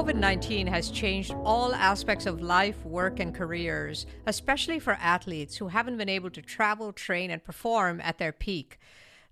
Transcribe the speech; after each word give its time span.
COVID 0.00 0.14
19 0.14 0.66
has 0.68 0.90
changed 0.90 1.34
all 1.44 1.74
aspects 1.74 2.24
of 2.24 2.40
life, 2.40 2.86
work, 2.86 3.20
and 3.20 3.34
careers, 3.34 4.06
especially 4.26 4.78
for 4.78 4.94
athletes 4.94 5.58
who 5.58 5.68
haven't 5.68 5.98
been 5.98 6.08
able 6.08 6.30
to 6.30 6.40
travel, 6.40 6.90
train, 6.90 7.30
and 7.30 7.44
perform 7.44 8.00
at 8.00 8.16
their 8.16 8.32
peak. 8.32 8.78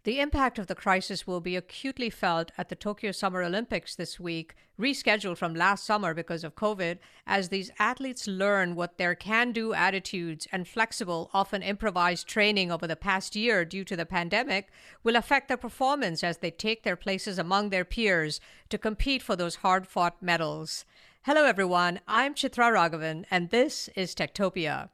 The 0.09 0.21
impact 0.21 0.59
of 0.59 0.69
the 0.69 0.75
crisis 0.75 1.27
will 1.27 1.43
be 1.43 1.55
acutely 1.55 2.09
felt 2.09 2.51
at 2.57 2.71
the 2.71 2.75
Tokyo 2.75 3.13
Summer 3.13 3.43
Olympics 3.43 3.95
this 3.95 4.19
week, 4.19 4.55
rescheduled 4.81 5.37
from 5.37 5.53
last 5.53 5.85
summer 5.85 6.15
because 6.15 6.45
of 6.45 6.55
COVID, 6.55 6.97
as 7.27 7.51
these 7.51 7.71
athletes 7.79 8.27
learn 8.27 8.75
what 8.75 8.97
their 8.97 9.15
can 9.15 9.53
do 9.53 9.75
attitudes 9.75 10.49
and 10.51 10.67
flexible, 10.67 11.29
often 11.35 11.63
improvised 11.63 12.27
training 12.27 12.73
over 12.73 12.87
the 12.87 12.97
past 12.97 13.37
year 13.37 13.67
due 13.67 13.85
to 13.85 13.97
the 13.97 14.07
pandemic 14.07 14.71
will 15.05 15.15
affect 15.15 15.49
their 15.49 15.59
performance 15.59 16.25
as 16.25 16.39
they 16.39 16.51
take 16.51 16.85
their 16.85 16.97
places 16.97 17.39
among 17.39 17.69
their 17.69 17.85
peers 17.85 18.41
to 18.71 18.79
compete 18.79 19.23
for 19.23 19.37
those 19.37 19.57
hard 19.57 19.87
fought 19.87 20.23
medals. 20.23 20.87
Hello, 21.25 21.45
everyone. 21.45 22.01
I'm 22.09 22.33
Chitra 22.35 22.73
Raghavan, 22.73 23.27
and 23.31 23.51
this 23.51 23.91
is 23.95 24.15
Techtopia. 24.15 24.89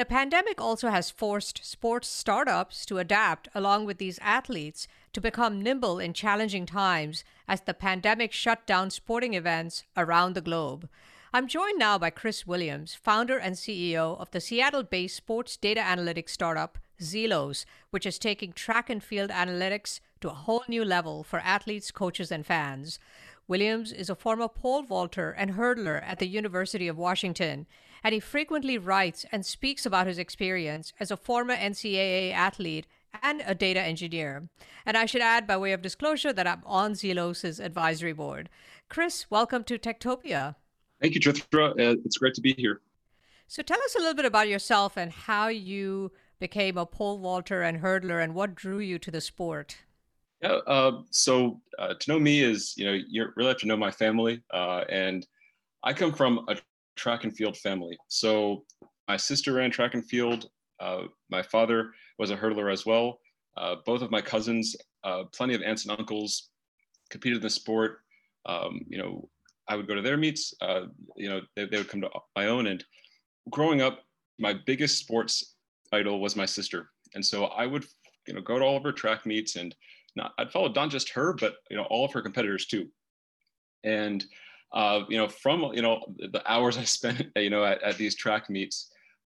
The 0.00 0.06
pandemic 0.06 0.62
also 0.62 0.88
has 0.88 1.10
forced 1.10 1.62
sports 1.62 2.08
startups 2.08 2.86
to 2.86 2.96
adapt 2.96 3.48
along 3.54 3.84
with 3.84 3.98
these 3.98 4.18
athletes 4.20 4.88
to 5.12 5.20
become 5.20 5.60
nimble 5.60 5.98
in 5.98 6.14
challenging 6.14 6.64
times 6.64 7.22
as 7.46 7.60
the 7.60 7.74
pandemic 7.74 8.32
shut 8.32 8.66
down 8.66 8.88
sporting 8.88 9.34
events 9.34 9.84
around 9.98 10.32
the 10.32 10.40
globe. 10.40 10.88
I'm 11.34 11.46
joined 11.46 11.78
now 11.78 11.98
by 11.98 12.08
Chris 12.08 12.46
Williams, 12.46 12.94
founder 12.94 13.36
and 13.36 13.56
CEO 13.56 14.18
of 14.18 14.30
the 14.30 14.40
Seattle 14.40 14.84
based 14.84 15.16
sports 15.16 15.58
data 15.58 15.82
analytics 15.82 16.30
startup 16.30 16.78
Zelos, 16.98 17.66
which 17.90 18.06
is 18.06 18.18
taking 18.18 18.54
track 18.54 18.88
and 18.88 19.04
field 19.04 19.28
analytics 19.28 20.00
to 20.22 20.30
a 20.30 20.34
whole 20.34 20.64
new 20.66 20.82
level 20.82 21.22
for 21.22 21.40
athletes, 21.40 21.90
coaches, 21.90 22.32
and 22.32 22.46
fans. 22.46 22.98
Williams 23.50 23.90
is 23.90 24.08
a 24.08 24.14
former 24.14 24.46
pole 24.46 24.84
vaulter 24.84 25.32
and 25.32 25.54
hurdler 25.54 26.00
at 26.06 26.20
the 26.20 26.28
University 26.28 26.86
of 26.86 26.96
Washington 26.96 27.66
and 28.04 28.14
he 28.14 28.20
frequently 28.20 28.78
writes 28.78 29.26
and 29.32 29.44
speaks 29.44 29.84
about 29.84 30.06
his 30.06 30.18
experience 30.18 30.92
as 31.00 31.10
a 31.10 31.16
former 31.16 31.56
NCAA 31.56 32.32
athlete 32.32 32.86
and 33.24 33.42
a 33.44 33.56
data 33.56 33.80
engineer. 33.80 34.48
And 34.86 34.96
I 34.96 35.04
should 35.04 35.20
add, 35.20 35.48
by 35.48 35.56
way 35.56 35.72
of 35.72 35.82
disclosure, 35.82 36.32
that 36.32 36.46
I'm 36.46 36.62
on 36.64 36.92
Zelos' 36.92 37.58
advisory 37.58 38.12
board. 38.12 38.48
Chris, 38.88 39.28
welcome 39.30 39.64
to 39.64 39.78
Techtopia. 39.80 40.54
Thank 41.00 41.16
you, 41.16 41.20
Chitra. 41.20 41.72
Uh, 41.72 41.96
it's 42.04 42.18
great 42.18 42.34
to 42.34 42.40
be 42.40 42.54
here. 42.54 42.80
So 43.48 43.64
tell 43.64 43.82
us 43.82 43.96
a 43.96 43.98
little 43.98 44.14
bit 44.14 44.26
about 44.26 44.46
yourself 44.46 44.96
and 44.96 45.10
how 45.10 45.48
you 45.48 46.12
became 46.38 46.78
a 46.78 46.86
pole 46.86 47.18
vaulter 47.18 47.62
and 47.62 47.82
hurdler 47.82 48.22
and 48.22 48.32
what 48.36 48.54
drew 48.54 48.78
you 48.78 49.00
to 49.00 49.10
the 49.10 49.20
sport. 49.20 49.78
Yeah, 50.42 50.58
uh, 50.66 51.02
so 51.10 51.60
uh, 51.78 51.94
to 51.98 52.10
know 52.10 52.18
me 52.18 52.40
is, 52.42 52.74
you 52.76 52.84
know, 52.86 52.98
you 53.08 53.26
really 53.36 53.48
have 53.48 53.58
to 53.58 53.66
know 53.66 53.76
my 53.76 53.90
family. 53.90 54.42
Uh, 54.52 54.84
and 54.88 55.26
I 55.82 55.92
come 55.92 56.12
from 56.12 56.46
a 56.48 56.56
track 56.96 57.24
and 57.24 57.36
field 57.36 57.56
family. 57.58 57.98
So 58.08 58.64
my 59.08 59.16
sister 59.16 59.52
ran 59.54 59.70
track 59.70 59.94
and 59.94 60.04
field. 60.04 60.48
Uh, 60.80 61.04
my 61.30 61.42
father 61.42 61.92
was 62.18 62.30
a 62.30 62.36
hurdler 62.36 62.72
as 62.72 62.86
well. 62.86 63.20
Uh, 63.56 63.76
both 63.84 64.00
of 64.02 64.10
my 64.10 64.22
cousins, 64.22 64.76
uh, 65.04 65.24
plenty 65.34 65.54
of 65.54 65.62
aunts 65.62 65.84
and 65.86 65.98
uncles, 65.98 66.48
competed 67.10 67.36
in 67.38 67.42
the 67.42 67.50
sport. 67.50 68.00
Um, 68.46 68.80
you 68.88 68.98
know, 68.98 69.28
I 69.68 69.76
would 69.76 69.88
go 69.88 69.94
to 69.94 70.02
their 70.02 70.16
meets. 70.16 70.54
You 71.16 71.28
know, 71.28 71.40
they, 71.56 71.66
they 71.66 71.76
would 71.76 71.88
come 71.88 72.00
to 72.00 72.10
my 72.36 72.46
own. 72.46 72.66
And 72.66 72.84
growing 73.50 73.82
up, 73.82 74.00
my 74.38 74.54
biggest 74.66 74.98
sports 74.98 75.56
idol 75.92 76.20
was 76.20 76.36
my 76.36 76.46
sister, 76.46 76.90
and 77.14 77.24
so 77.24 77.46
I 77.46 77.66
would, 77.66 77.84
you 78.26 78.34
know, 78.34 78.40
go 78.40 78.58
to 78.58 78.64
all 78.64 78.76
of 78.76 78.84
her 78.84 78.92
track 78.92 79.26
meets 79.26 79.56
and 79.56 79.74
not, 80.16 80.32
I'd 80.38 80.52
follow 80.52 80.72
not 80.72 80.90
just 80.90 81.10
her, 81.10 81.32
but 81.32 81.54
you 81.70 81.76
know, 81.76 81.84
all 81.84 82.04
of 82.04 82.12
her 82.12 82.22
competitors 82.22 82.66
too. 82.66 82.88
And 83.84 84.24
uh, 84.72 85.00
you 85.08 85.16
know, 85.16 85.28
from 85.28 85.62
you 85.74 85.82
know 85.82 86.04
the 86.18 86.42
hours 86.50 86.78
I 86.78 86.84
spent, 86.84 87.28
you 87.36 87.50
know, 87.50 87.64
at, 87.64 87.82
at 87.82 87.96
these 87.96 88.14
track 88.14 88.48
meets, 88.48 88.90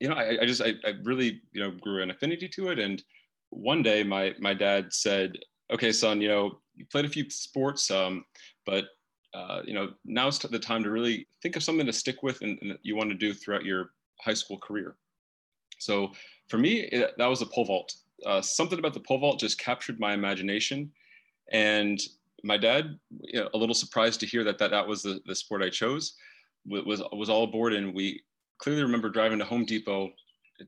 you 0.00 0.08
know, 0.08 0.14
I, 0.14 0.42
I 0.42 0.46
just 0.46 0.62
I, 0.62 0.74
I, 0.84 0.94
really 1.04 1.42
you 1.52 1.62
know 1.62 1.70
grew 1.70 2.02
an 2.02 2.10
affinity 2.10 2.48
to 2.48 2.68
it. 2.68 2.78
And 2.78 3.02
one 3.50 3.82
day, 3.82 4.02
my 4.02 4.34
my 4.40 4.54
dad 4.54 4.92
said, 4.92 5.32
"Okay, 5.72 5.92
son, 5.92 6.20
you 6.20 6.28
know, 6.28 6.60
you 6.74 6.86
played 6.86 7.04
a 7.04 7.08
few 7.08 7.28
sports, 7.30 7.90
um, 7.90 8.24
but 8.66 8.84
uh, 9.34 9.62
you 9.64 9.74
know, 9.74 9.90
now's 10.04 10.38
the 10.38 10.58
time 10.58 10.82
to 10.82 10.90
really 10.90 11.28
think 11.42 11.54
of 11.54 11.62
something 11.62 11.86
to 11.86 11.92
stick 11.92 12.22
with 12.22 12.42
and, 12.42 12.58
and 12.62 12.76
you 12.82 12.96
want 12.96 13.10
to 13.10 13.16
do 13.16 13.32
throughout 13.32 13.64
your 13.64 13.90
high 14.20 14.34
school 14.34 14.58
career." 14.58 14.96
So 15.78 16.12
for 16.48 16.58
me, 16.58 16.80
it, 16.80 17.12
that 17.16 17.26
was 17.26 17.42
a 17.42 17.46
pole 17.46 17.64
vault. 17.64 17.94
Uh, 18.26 18.42
something 18.42 18.78
about 18.78 18.94
the 18.94 19.00
pole 19.00 19.18
vault 19.18 19.40
just 19.40 19.58
captured 19.58 19.98
my 20.00 20.12
imagination, 20.12 20.90
and 21.52 22.00
my 22.44 22.56
dad, 22.56 22.98
you 23.20 23.40
know, 23.40 23.48
a 23.54 23.58
little 23.58 23.74
surprised 23.74 24.20
to 24.20 24.26
hear 24.26 24.44
that 24.44 24.58
that, 24.58 24.70
that 24.70 24.86
was 24.86 25.02
the, 25.02 25.20
the 25.26 25.34
sport 25.34 25.62
I 25.62 25.70
chose, 25.70 26.14
was, 26.66 27.02
was 27.12 27.30
all 27.30 27.44
aboard. 27.44 27.72
And 27.72 27.94
we 27.94 28.22
clearly 28.58 28.82
remember 28.82 29.08
driving 29.08 29.38
to 29.38 29.44
Home 29.44 29.64
Depot 29.64 30.10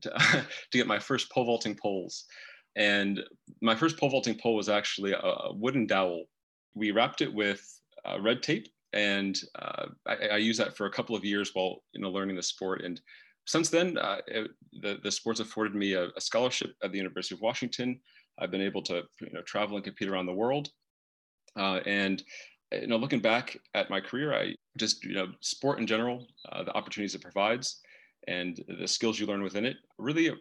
to, 0.01 0.09
to 0.09 0.45
get 0.71 0.87
my 0.87 0.99
first 0.99 1.31
pole 1.31 1.45
vaulting 1.45 1.75
poles. 1.75 2.25
And 2.75 3.21
my 3.61 3.75
first 3.75 3.97
pole 3.97 4.09
vaulting 4.09 4.37
pole 4.37 4.55
was 4.55 4.69
actually 4.69 5.13
a, 5.13 5.53
wooden 5.53 5.85
dowel. 5.85 6.25
We 6.73 6.91
wrapped 6.91 7.21
it 7.21 7.31
with 7.31 7.63
uh, 8.03 8.19
red 8.19 8.41
tape, 8.41 8.67
and 8.93 9.39
uh, 9.59 9.85
I, 10.07 10.15
I, 10.33 10.37
used 10.37 10.59
that 10.59 10.75
for 10.75 10.87
a 10.87 10.91
couple 10.91 11.15
of 11.15 11.23
years 11.23 11.51
while 11.53 11.83
you 11.93 12.01
know 12.01 12.09
learning 12.09 12.35
the 12.35 12.43
sport. 12.43 12.81
And 12.83 12.99
since 13.45 13.69
then, 13.69 13.97
uh, 13.97 14.17
it, 14.27 14.51
the 14.81 14.99
the 15.03 15.11
sports 15.11 15.39
afforded 15.39 15.75
me 15.75 15.93
a, 15.93 16.07
a, 16.15 16.21
scholarship 16.21 16.75
at 16.83 16.91
the 16.91 16.97
University 16.97 17.35
of 17.35 17.41
Washington. 17.41 17.99
I've 18.39 18.51
been 18.51 18.61
able 18.61 18.81
to 18.83 19.03
you 19.21 19.33
know 19.33 19.41
travel 19.41 19.75
and 19.75 19.83
compete 19.83 20.09
around 20.09 20.25
the 20.25 20.33
world. 20.33 20.69
Uh, 21.55 21.79
and 21.85 22.23
you 22.81 22.87
know, 22.87 22.97
looking 22.97 23.19
back 23.19 23.57
at 23.73 23.89
my 23.89 23.99
career, 23.99 24.33
I 24.33 24.55
just 24.77 25.03
you 25.03 25.13
know, 25.13 25.27
sport 25.41 25.79
in 25.79 25.87
general, 25.87 26.27
uh, 26.51 26.63
the 26.63 26.73
opportunities 26.73 27.15
it 27.15 27.21
provides, 27.21 27.81
and 28.27 28.63
the 28.79 28.87
skills 28.87 29.19
you 29.19 29.27
learn 29.27 29.43
within 29.43 29.65
it, 29.65 29.77
really 29.97 30.31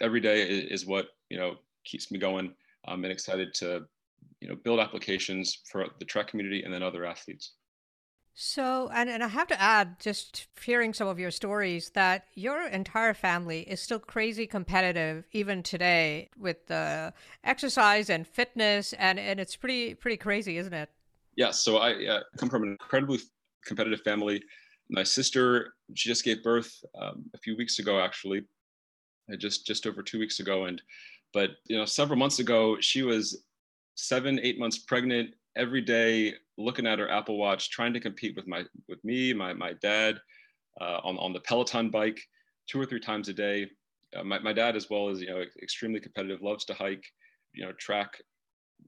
every 0.00 0.20
day 0.20 0.42
is, 0.42 0.86
what 0.86 1.08
you 1.30 1.38
know 1.38 1.56
keeps 1.84 2.10
me 2.10 2.18
going 2.18 2.52
um, 2.88 3.04
and 3.04 3.12
excited 3.12 3.54
to 3.54 3.84
you 4.40 4.48
know 4.48 4.56
build 4.64 4.80
applications 4.80 5.60
for 5.70 5.86
the 5.98 6.04
track 6.04 6.28
community 6.28 6.62
and 6.62 6.72
then 6.72 6.82
other 6.82 7.04
athletes. 7.04 7.52
So, 8.38 8.90
and, 8.92 9.08
and 9.08 9.24
I 9.24 9.28
have 9.28 9.48
to 9.48 9.58
add, 9.58 9.98
just 9.98 10.48
hearing 10.62 10.92
some 10.92 11.08
of 11.08 11.18
your 11.18 11.30
stories, 11.30 11.88
that 11.94 12.26
your 12.34 12.68
entire 12.68 13.14
family 13.14 13.60
is 13.60 13.80
still 13.80 13.98
crazy 13.98 14.46
competitive 14.46 15.24
even 15.32 15.62
today 15.62 16.28
with 16.38 16.66
the 16.66 17.14
exercise 17.44 18.10
and 18.10 18.26
fitness, 18.26 18.92
and, 18.92 19.18
and 19.18 19.40
it's 19.40 19.56
pretty 19.56 19.94
pretty 19.94 20.18
crazy, 20.18 20.58
isn't 20.58 20.74
it? 20.74 20.90
Yeah. 21.36 21.50
So 21.50 21.78
I 21.78 21.92
uh, 22.04 22.20
come 22.36 22.50
from 22.50 22.64
an 22.64 22.68
incredibly 22.72 23.20
competitive 23.64 24.02
family. 24.02 24.42
My 24.90 25.02
sister, 25.02 25.72
she 25.94 26.10
just 26.10 26.22
gave 26.22 26.42
birth 26.42 26.70
um, 27.00 27.24
a 27.34 27.38
few 27.38 27.56
weeks 27.56 27.78
ago, 27.78 28.00
actually, 28.00 28.42
uh, 29.32 29.36
just 29.36 29.66
just 29.66 29.86
over 29.86 30.02
two 30.02 30.18
weeks 30.18 30.40
ago, 30.40 30.66
and 30.66 30.82
but 31.32 31.52
you 31.68 31.78
know, 31.78 31.86
several 31.86 32.18
months 32.18 32.38
ago, 32.38 32.76
she 32.80 33.02
was 33.02 33.44
seven, 33.94 34.38
eight 34.42 34.58
months 34.58 34.78
pregnant 34.78 35.30
every 35.56 35.80
day 35.80 36.34
looking 36.58 36.86
at 36.86 36.98
her 36.98 37.10
Apple 37.10 37.38
Watch, 37.38 37.70
trying 37.70 37.92
to 37.94 38.00
compete 38.00 38.36
with 38.36 38.46
my 38.46 38.64
with 38.88 39.02
me, 39.04 39.32
my 39.32 39.52
my 39.52 39.72
dad, 39.74 40.20
uh, 40.80 41.00
on 41.02 41.16
on 41.18 41.32
the 41.32 41.40
Peloton 41.40 41.90
bike, 41.90 42.20
two 42.68 42.80
or 42.80 42.86
three 42.86 43.00
times 43.00 43.28
a 43.28 43.32
day. 43.32 43.68
Uh, 44.16 44.22
my 44.22 44.38
my 44.38 44.52
dad, 44.52 44.76
as 44.76 44.88
well 44.88 45.08
as 45.08 45.20
you 45.20 45.28
know, 45.28 45.42
extremely 45.62 46.00
competitive, 46.00 46.42
loves 46.42 46.64
to 46.66 46.74
hike, 46.74 47.04
you 47.52 47.64
know, 47.64 47.72
track 47.72 48.20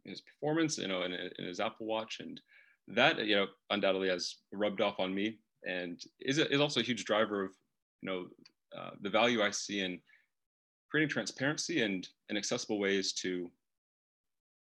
his 0.05 0.21
performance, 0.21 0.79
you 0.79 0.89
know, 0.89 1.03
in, 1.03 1.13
in 1.13 1.47
his 1.47 1.61
Apple 1.61 1.87
Watch, 1.87 2.21
and 2.21 2.41
that 2.89 3.25
you 3.27 3.37
know 3.37 3.47
undoubtedly 3.71 4.09
has 4.09 4.37
rubbed 4.53 4.81
off 4.81 5.01
on 5.01 5.15
me, 5.15 5.39
and 5.67 6.01
is 6.21 6.39
is 6.39 6.61
also 6.61 6.81
a 6.81 6.85
huge 6.85 7.05
driver 7.05 7.45
of 7.45 7.51
you 8.03 8.11
know 8.11 8.27
uh, 8.79 8.91
the 9.01 9.11
value 9.11 9.43
I 9.43 9.51
see 9.51 9.81
in 9.81 10.01
creating 10.91 11.11
transparency 11.11 11.83
and 11.83 12.09
and 12.29 12.39
accessible 12.39 12.79
ways 12.79 13.13
to 13.13 13.51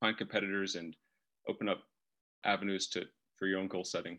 find 0.01 0.17
competitors 0.17 0.77
and 0.77 0.95
open 1.49 1.69
up 1.69 1.81
avenues 2.45 2.89
to 2.89 3.05
for 3.37 3.47
your 3.47 3.61
own 3.61 3.69
goal 3.69 3.85
setting. 3.85 4.19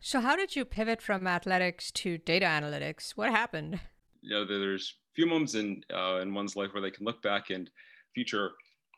So, 0.00 0.20
how 0.20 0.36
did 0.36 0.56
you 0.56 0.64
pivot 0.64 1.02
from 1.02 1.26
athletics 1.26 1.90
to 1.92 2.18
data 2.18 2.46
analytics? 2.46 3.12
What 3.12 3.30
happened? 3.30 3.80
You 4.22 4.30
know, 4.30 4.46
there's 4.46 4.96
few 5.14 5.26
moments 5.26 5.54
in 5.54 5.82
uh, 5.94 6.20
in 6.20 6.34
one's 6.34 6.56
life 6.56 6.70
where 6.72 6.82
they 6.82 6.90
can 6.90 7.04
look 7.04 7.22
back, 7.22 7.50
and 7.50 7.70
future 8.14 8.52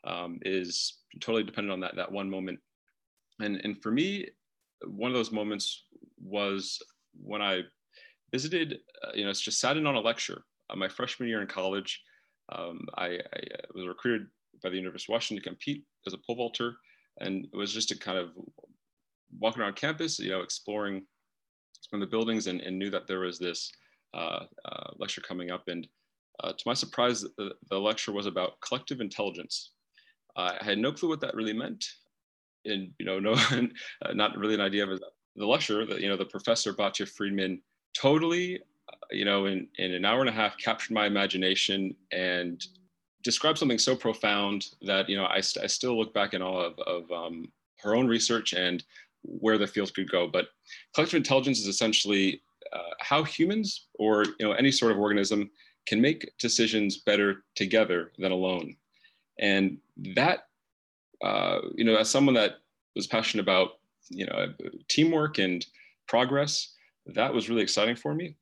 um, 0.05 0.39
is 0.43 0.99
totally 1.19 1.43
dependent 1.43 1.73
on 1.73 1.79
that 1.81 1.95
that 1.95 2.11
one 2.11 2.29
moment. 2.29 2.59
And 3.39 3.61
and 3.63 3.81
for 3.81 3.91
me, 3.91 4.27
one 4.85 5.11
of 5.11 5.15
those 5.15 5.31
moments 5.31 5.85
was 6.21 6.81
when 7.21 7.41
I 7.41 7.61
visited. 8.31 8.79
Uh, 9.03 9.11
you 9.13 9.23
know, 9.23 9.29
it's 9.29 9.41
just 9.41 9.59
sat 9.59 9.77
in 9.77 9.87
on 9.87 9.95
a 9.95 9.99
lecture 9.99 10.43
uh, 10.69 10.75
my 10.75 10.87
freshman 10.87 11.29
year 11.29 11.41
in 11.41 11.47
college. 11.47 12.01
Um, 12.51 12.81
I, 12.95 13.19
I 13.33 13.39
was 13.73 13.87
recruited 13.87 14.27
by 14.61 14.69
the 14.69 14.75
University 14.75 15.11
of 15.11 15.15
Washington 15.15 15.43
to 15.43 15.49
compete 15.49 15.83
as 16.05 16.13
a 16.13 16.17
pole 16.17 16.35
vaulter 16.35 16.75
and 17.19 17.45
it 17.45 17.55
was 17.55 17.73
just 17.73 17.89
to 17.89 17.97
kind 17.97 18.17
of 18.17 18.31
walking 19.39 19.61
around 19.61 19.75
campus, 19.75 20.19
you 20.19 20.29
know, 20.29 20.41
exploring 20.41 21.03
some 21.81 22.01
of 22.01 22.07
the 22.07 22.11
buildings, 22.11 22.47
and, 22.47 22.61
and 22.61 22.77
knew 22.77 22.89
that 22.89 23.07
there 23.07 23.19
was 23.19 23.39
this 23.39 23.71
uh, 24.13 24.45
uh, 24.65 24.91
lecture 24.97 25.21
coming 25.21 25.51
up. 25.51 25.67
And 25.67 25.87
uh, 26.43 26.51
to 26.53 26.63
my 26.65 26.73
surprise, 26.73 27.21
the, 27.21 27.53
the, 27.69 27.79
lecture 27.79 28.11
was 28.11 28.25
about 28.25 28.59
collective 28.61 29.01
intelligence. 29.01 29.71
I 30.35 30.57
had 30.61 30.77
no 30.77 30.91
clue 30.91 31.09
what 31.09 31.21
that 31.21 31.35
really 31.35 31.53
meant, 31.53 31.85
and 32.65 32.91
you 32.99 33.05
know, 33.05 33.19
no, 33.19 33.33
uh, 33.33 34.13
not 34.13 34.37
really 34.37 34.55
an 34.55 34.61
idea 34.61 34.87
of 34.87 34.99
the 35.35 35.45
lecturer, 35.45 35.85
the, 35.85 36.01
you 36.01 36.09
know, 36.09 36.17
the 36.17 36.25
professor 36.25 36.73
Batya 36.73 37.07
Friedman, 37.07 37.61
totally, 37.95 38.59
uh, 38.89 38.95
you 39.11 39.25
know, 39.25 39.45
in, 39.45 39.67
in 39.77 39.93
an 39.93 40.05
hour 40.05 40.21
and 40.21 40.29
a 40.29 40.33
half, 40.33 40.57
captured 40.57 40.93
my 40.93 41.05
imagination 41.05 41.95
and 42.11 42.65
described 43.23 43.57
something 43.57 43.79
so 43.79 43.95
profound 43.95 44.67
that 44.81 45.09
you 45.09 45.15
know 45.15 45.25
I, 45.25 45.41
st- 45.41 45.63
I 45.63 45.67
still 45.67 45.97
look 45.97 46.13
back 46.13 46.33
in 46.33 46.41
awe 46.41 46.65
of, 46.65 46.79
of 46.79 47.11
um, 47.11 47.51
her 47.81 47.95
own 47.95 48.07
research 48.07 48.53
and 48.53 48.83
where 49.23 49.57
the 49.57 49.67
field 49.67 49.93
could 49.93 50.11
go. 50.11 50.27
But 50.27 50.47
collective 50.93 51.17
intelligence 51.17 51.59
is 51.59 51.67
essentially 51.67 52.41
uh, 52.73 52.93
how 52.99 53.23
humans 53.23 53.87
or 53.95 54.25
you 54.39 54.45
know 54.45 54.53
any 54.53 54.71
sort 54.71 54.91
of 54.91 54.99
organism 54.99 55.49
can 55.85 56.01
make 56.01 56.31
decisions 56.39 56.97
better 56.97 57.43
together 57.55 58.11
than 58.17 58.31
alone. 58.31 58.75
And 59.39 59.77
that, 60.15 60.47
uh, 61.23 61.59
you 61.75 61.83
know, 61.83 61.95
as 61.95 62.09
someone 62.09 62.35
that 62.35 62.59
was 62.95 63.07
passionate 63.07 63.43
about, 63.43 63.79
you 64.09 64.25
know, 64.25 64.53
teamwork 64.87 65.39
and 65.39 65.65
progress, 66.07 66.75
that 67.07 67.33
was 67.33 67.49
really 67.49 67.63
exciting 67.63 67.95
for 67.95 68.13
me. 68.13 68.35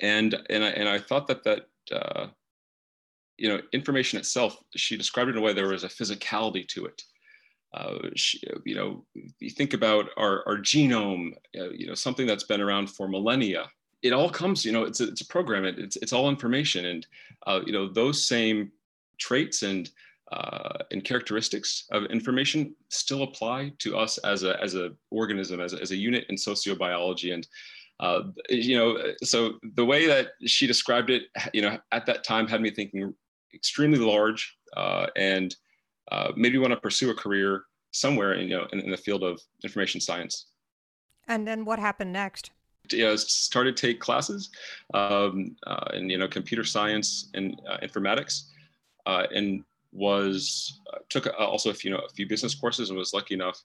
And 0.00 0.34
and 0.48 0.64
I, 0.64 0.68
and 0.68 0.88
I 0.88 0.98
thought 0.98 1.26
that 1.28 1.44
that 1.44 1.68
uh, 1.92 2.28
you 3.40 3.48
know 3.48 3.60
information 3.72 4.18
itself, 4.18 4.56
she 4.76 4.96
described 4.96 5.30
it 5.30 5.36
in 5.36 5.38
a 5.38 5.44
way 5.44 5.52
there 5.52 5.68
was 5.68 5.84
a 5.84 5.88
physicality 5.88 6.66
to 6.68 6.84
it. 6.84 7.02
Uh, 7.72 7.98
she, 8.16 8.40
you 8.64 8.74
know, 8.74 9.04
you 9.38 9.50
think 9.50 9.74
about 9.74 10.06
our, 10.16 10.42
our 10.46 10.58
genome, 10.58 11.32
uh, 11.58 11.70
you 11.70 11.86
know, 11.86 11.94
something 11.94 12.26
that's 12.26 12.44
been 12.44 12.60
around 12.60 12.90
for 12.90 13.06
millennia. 13.08 13.64
It 14.02 14.12
all 14.12 14.28
comes, 14.28 14.64
you 14.64 14.72
know, 14.72 14.82
it's 14.82 15.00
a, 15.00 15.08
it's 15.08 15.20
a 15.20 15.26
program. 15.26 15.64
It, 15.64 15.78
it's 15.78 15.96
it's 15.96 16.12
all 16.12 16.28
information, 16.28 16.86
and 16.86 17.06
uh, 17.46 17.60
you 17.64 17.72
know 17.72 17.88
those 17.88 18.24
same 18.24 18.72
traits 19.18 19.62
and 19.62 19.90
uh, 20.32 20.78
and 20.90 21.04
characteristics 21.04 21.86
of 21.92 22.04
information 22.04 22.74
still 22.88 23.22
apply 23.22 23.72
to 23.78 23.96
us 23.96 24.18
as 24.18 24.42
a 24.42 24.60
as 24.62 24.74
a 24.74 24.90
organism 25.10 25.60
as 25.60 25.72
a, 25.74 25.80
as 25.80 25.90
a 25.90 25.96
unit 25.96 26.24
in 26.28 26.36
sociobiology 26.36 27.34
and 27.34 27.46
uh, 27.98 28.22
you 28.48 28.78
know 28.78 28.96
so 29.22 29.54
the 29.74 29.84
way 29.84 30.06
that 30.06 30.28
she 30.46 30.66
described 30.66 31.10
it 31.10 31.24
you 31.52 31.60
know 31.60 31.76
at 31.92 32.06
that 32.06 32.24
time 32.24 32.46
had 32.46 32.62
me 32.62 32.70
thinking 32.70 33.12
extremely 33.54 33.98
large 33.98 34.56
uh, 34.76 35.06
and 35.16 35.54
uh, 36.12 36.32
maybe 36.36 36.58
want 36.58 36.72
to 36.72 36.80
pursue 36.80 37.10
a 37.10 37.14
career 37.14 37.64
somewhere 37.92 38.34
in, 38.34 38.48
you 38.48 38.56
know 38.56 38.66
in, 38.72 38.80
in, 38.80 38.90
the 38.90 38.96
field 38.96 39.22
of 39.22 39.40
information 39.64 40.00
science 40.00 40.46
and 41.28 41.46
then 41.46 41.64
what 41.64 41.78
happened 41.78 42.12
next 42.12 42.50
you 42.90 43.04
know, 43.04 43.16
started 43.16 43.76
to 43.76 43.86
take 43.86 44.00
classes 44.00 44.50
um, 44.94 45.56
uh, 45.66 45.90
in 45.94 46.08
you 46.08 46.18
know 46.18 46.28
computer 46.28 46.64
science 46.64 47.30
and 47.34 47.60
uh, 47.68 47.78
informatics 47.78 48.44
uh, 49.06 49.26
and 49.34 49.64
was 49.92 50.80
uh, 50.92 50.98
took 51.08 51.28
also 51.38 51.70
a 51.70 51.74
few, 51.74 51.90
you 51.90 51.96
know, 51.96 52.02
a 52.04 52.12
few 52.12 52.28
business 52.28 52.54
courses 52.54 52.90
and 52.90 52.98
was 52.98 53.12
lucky 53.12 53.34
enough 53.34 53.60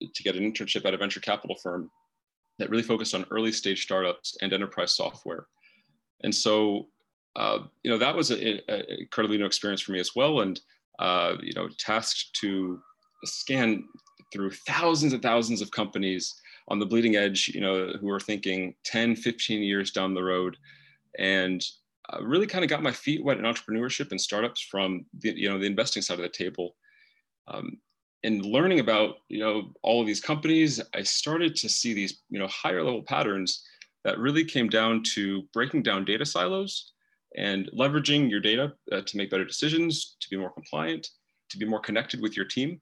to 0.00 0.22
get 0.22 0.34
an 0.34 0.50
internship 0.50 0.84
at 0.84 0.94
a 0.94 0.96
venture 0.96 1.20
capital 1.20 1.56
firm 1.62 1.90
that 2.58 2.70
really 2.70 2.82
focused 2.82 3.14
on 3.14 3.24
early 3.30 3.52
stage 3.52 3.82
startups 3.82 4.36
and 4.42 4.52
enterprise 4.52 4.94
software. 4.94 5.46
And 6.22 6.34
so, 6.34 6.88
uh, 7.36 7.58
you 7.82 7.90
know, 7.90 7.98
that 7.98 8.14
was 8.14 8.30
an 8.30 8.60
new 8.68 9.46
experience 9.46 9.80
for 9.80 9.92
me 9.92 10.00
as 10.00 10.16
well. 10.16 10.40
And, 10.40 10.60
uh, 10.98 11.36
you 11.40 11.52
know, 11.54 11.68
tasked 11.78 12.34
to 12.40 12.80
scan 13.24 13.84
through 14.32 14.50
thousands 14.50 15.12
and 15.12 15.22
thousands 15.22 15.62
of 15.62 15.70
companies 15.70 16.34
on 16.68 16.78
the 16.78 16.86
bleeding 16.86 17.16
edge, 17.16 17.48
you 17.48 17.60
know, 17.60 17.92
who 18.00 18.10
are 18.10 18.20
thinking 18.20 18.74
10, 18.84 19.16
15 19.16 19.62
years 19.62 19.90
down 19.90 20.14
the 20.14 20.22
road 20.22 20.56
and 21.18 21.64
uh, 22.12 22.22
really 22.22 22.46
kind 22.46 22.64
of 22.64 22.70
got 22.70 22.82
my 22.82 22.92
feet 22.92 23.24
wet 23.24 23.38
in 23.38 23.44
entrepreneurship 23.44 24.10
and 24.10 24.20
startups 24.20 24.60
from 24.62 25.04
the, 25.20 25.32
you 25.36 25.48
know, 25.48 25.58
the 25.58 25.66
investing 25.66 26.02
side 26.02 26.18
of 26.18 26.22
the 26.22 26.28
table. 26.28 26.76
Um, 27.48 27.78
and 28.22 28.44
learning 28.44 28.80
about, 28.80 29.16
you 29.28 29.40
know, 29.40 29.72
all 29.82 30.00
of 30.00 30.06
these 30.06 30.20
companies, 30.20 30.80
I 30.94 31.02
started 31.02 31.56
to 31.56 31.68
see 31.68 31.94
these, 31.94 32.20
you 32.28 32.38
know, 32.38 32.48
higher 32.48 32.82
level 32.82 33.02
patterns 33.02 33.64
that 34.04 34.18
really 34.18 34.44
came 34.44 34.68
down 34.68 35.02
to 35.14 35.42
breaking 35.52 35.82
down 35.82 36.04
data 36.04 36.26
silos 36.26 36.92
and 37.36 37.70
leveraging 37.76 38.30
your 38.30 38.40
data 38.40 38.72
uh, 38.92 39.00
to 39.02 39.16
make 39.16 39.30
better 39.30 39.44
decisions, 39.44 40.16
to 40.20 40.28
be 40.28 40.36
more 40.36 40.50
compliant, 40.50 41.08
to 41.50 41.58
be 41.58 41.66
more 41.66 41.80
connected 41.80 42.20
with 42.20 42.36
your 42.36 42.46
team. 42.46 42.80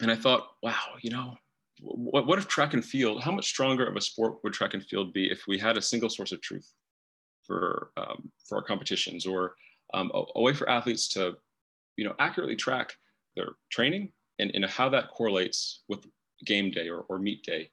And 0.00 0.10
I 0.10 0.16
thought, 0.16 0.48
wow, 0.62 0.96
you 1.00 1.10
know, 1.10 1.36
what, 1.80 2.26
what 2.26 2.38
if 2.38 2.48
track 2.48 2.74
and 2.74 2.84
field, 2.84 3.22
how 3.22 3.32
much 3.32 3.48
stronger 3.48 3.86
of 3.86 3.96
a 3.96 4.00
sport 4.00 4.38
would 4.42 4.52
track 4.52 4.74
and 4.74 4.84
field 4.84 5.12
be 5.12 5.30
if 5.30 5.44
we 5.46 5.58
had 5.58 5.76
a 5.76 5.82
single 5.82 6.10
source 6.10 6.32
of 6.32 6.40
truth? 6.40 6.72
for 7.46 7.90
um, 7.96 8.30
for 8.48 8.58
our 8.58 8.62
competitions 8.62 9.26
or 9.26 9.54
um, 9.94 10.10
a, 10.14 10.22
a, 10.36 10.40
way 10.40 10.54
for 10.54 10.68
athletes 10.68 11.08
to 11.08 11.34
you 11.96 12.04
know 12.04 12.14
accurately 12.18 12.56
track 12.56 12.94
their 13.36 13.48
training 13.70 14.10
and, 14.38 14.50
and 14.54 14.64
how 14.64 14.88
that 14.88 15.10
correlates 15.10 15.82
with 15.88 16.06
game 16.44 16.70
day 16.70 16.88
or, 16.88 17.04
or 17.08 17.18
meet 17.18 17.42
day 17.42 17.70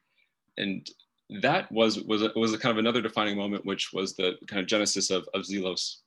and 0.58 0.90
that 1.30 1.72
was 1.72 2.00
was 2.04 2.22
a, 2.24 2.32
was 2.36 2.54
a 2.54 2.58
kind 2.58 2.72
of 2.72 2.78
another 2.78 3.02
defining 3.02 3.38
moment 3.38 3.66
which 3.66 3.92
was 3.94 4.16
the 4.16 4.36
kind 4.48 4.60
of 4.60 4.68
genesis 4.68 5.10
of, 5.10 5.28
of 5.34 5.44
zelos 5.44 5.98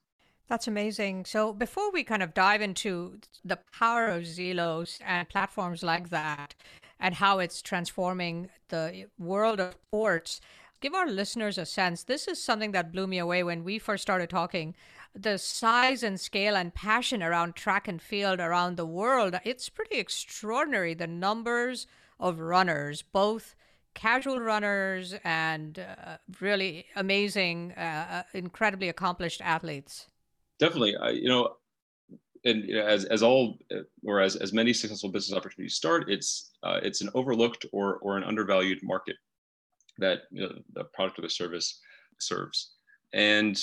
that's 0.52 0.68
amazing. 0.68 1.24
So 1.24 1.54
before 1.54 1.90
we 1.90 2.04
kind 2.04 2.22
of 2.22 2.34
dive 2.34 2.60
into 2.60 3.18
the 3.42 3.58
power 3.72 4.08
of 4.08 4.24
Zelos 4.24 4.98
and 5.02 5.26
platforms 5.26 5.82
like 5.82 6.10
that 6.10 6.54
and 7.00 7.14
how 7.14 7.38
it's 7.38 7.62
transforming 7.62 8.50
the 8.68 9.06
world 9.18 9.60
of 9.60 9.76
sports, 9.88 10.42
give 10.82 10.92
our 10.92 11.08
listeners 11.08 11.56
a 11.56 11.64
sense. 11.64 12.02
This 12.02 12.28
is 12.28 12.42
something 12.42 12.72
that 12.72 12.92
blew 12.92 13.06
me 13.06 13.16
away 13.16 13.42
when 13.42 13.64
we 13.64 13.78
first 13.78 14.02
started 14.02 14.28
talking. 14.28 14.74
The 15.14 15.38
size 15.38 16.02
and 16.02 16.20
scale 16.20 16.54
and 16.54 16.74
passion 16.74 17.22
around 17.22 17.54
track 17.54 17.88
and 17.88 18.02
field 18.02 18.38
around 18.38 18.76
the 18.76 18.84
world, 18.84 19.38
it's 19.44 19.70
pretty 19.70 19.96
extraordinary. 19.96 20.92
The 20.92 21.06
numbers 21.06 21.86
of 22.20 22.40
runners, 22.40 23.00
both 23.00 23.54
casual 23.94 24.40
runners 24.40 25.14
and 25.24 25.78
uh, 25.78 26.16
really 26.40 26.86
amazing, 26.96 27.72
uh, 27.76 28.06
uh 28.10 28.22
incredibly 28.34 28.88
accomplished 28.88 29.40
athletes. 29.42 30.06
Definitely. 30.58 30.96
You 31.14 31.28
know, 31.28 31.56
and 32.44 32.64
you 32.64 32.74
know, 32.74 32.86
as, 32.86 33.04
as 33.04 33.22
all 33.22 33.58
uh, 33.74 33.82
or 34.04 34.20
as, 34.20 34.36
as 34.36 34.52
many 34.52 34.72
successful 34.72 35.10
business 35.10 35.36
opportunities 35.36 35.74
start, 35.74 36.10
it's 36.10 36.50
uh, 36.62 36.80
it's 36.82 37.00
an 37.00 37.10
overlooked 37.14 37.66
or, 37.72 37.96
or 37.98 38.16
an 38.16 38.24
undervalued 38.24 38.80
market 38.82 39.16
that 39.98 40.22
you 40.30 40.42
know, 40.42 40.52
the 40.74 40.84
product 40.84 41.18
or 41.18 41.22
the 41.22 41.30
service 41.30 41.80
serves. 42.18 42.72
And 43.12 43.58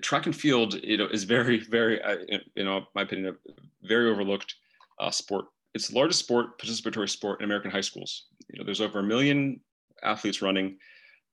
track 0.00 0.26
and 0.26 0.34
field, 0.34 0.74
you 0.82 0.96
know, 0.96 1.06
is 1.06 1.24
very, 1.24 1.58
very, 1.58 2.02
uh, 2.02 2.16
you 2.54 2.64
know, 2.64 2.86
my 2.94 3.02
opinion, 3.02 3.36
a 3.48 3.52
very 3.86 4.10
overlooked 4.10 4.54
uh, 4.98 5.10
sport. 5.10 5.46
It's 5.74 5.88
the 5.88 5.96
largest 5.96 6.20
sport, 6.20 6.58
participatory 6.58 7.08
sport 7.08 7.40
in 7.40 7.44
American 7.44 7.70
high 7.70 7.80
schools. 7.80 8.26
You 8.54 8.60
know, 8.60 8.64
there's 8.64 8.80
over 8.80 9.00
a 9.00 9.02
million 9.02 9.60
athletes 10.04 10.40
running. 10.40 10.78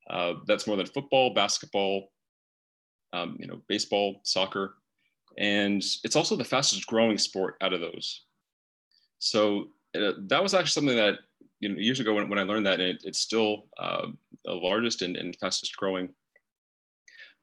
Uh, 0.09 0.33
that's 0.47 0.65
more 0.65 0.75
than 0.75 0.87
football, 0.87 1.35
basketball, 1.35 2.07
um, 3.13 3.37
you 3.39 3.45
know, 3.45 3.61
baseball, 3.67 4.21
soccer, 4.23 4.77
and 5.37 5.83
it's 6.03 6.15
also 6.15 6.35
the 6.35 6.43
fastest 6.43 6.87
growing 6.87 7.19
sport 7.19 7.57
out 7.61 7.73
of 7.73 7.79
those. 7.79 8.25
So 9.19 9.67
uh, 9.95 10.13
that 10.29 10.41
was 10.41 10.55
actually 10.55 10.71
something 10.71 10.95
that 10.95 11.19
you 11.59 11.69
know, 11.69 11.75
years 11.77 11.99
ago 11.99 12.15
when, 12.15 12.27
when 12.27 12.39
I 12.39 12.43
learned 12.43 12.65
that, 12.65 12.79
it, 12.79 13.03
it's 13.05 13.19
still 13.19 13.65
uh, 13.77 14.07
the 14.43 14.53
largest 14.53 15.03
and, 15.03 15.15
and 15.15 15.35
fastest 15.35 15.77
growing. 15.77 16.09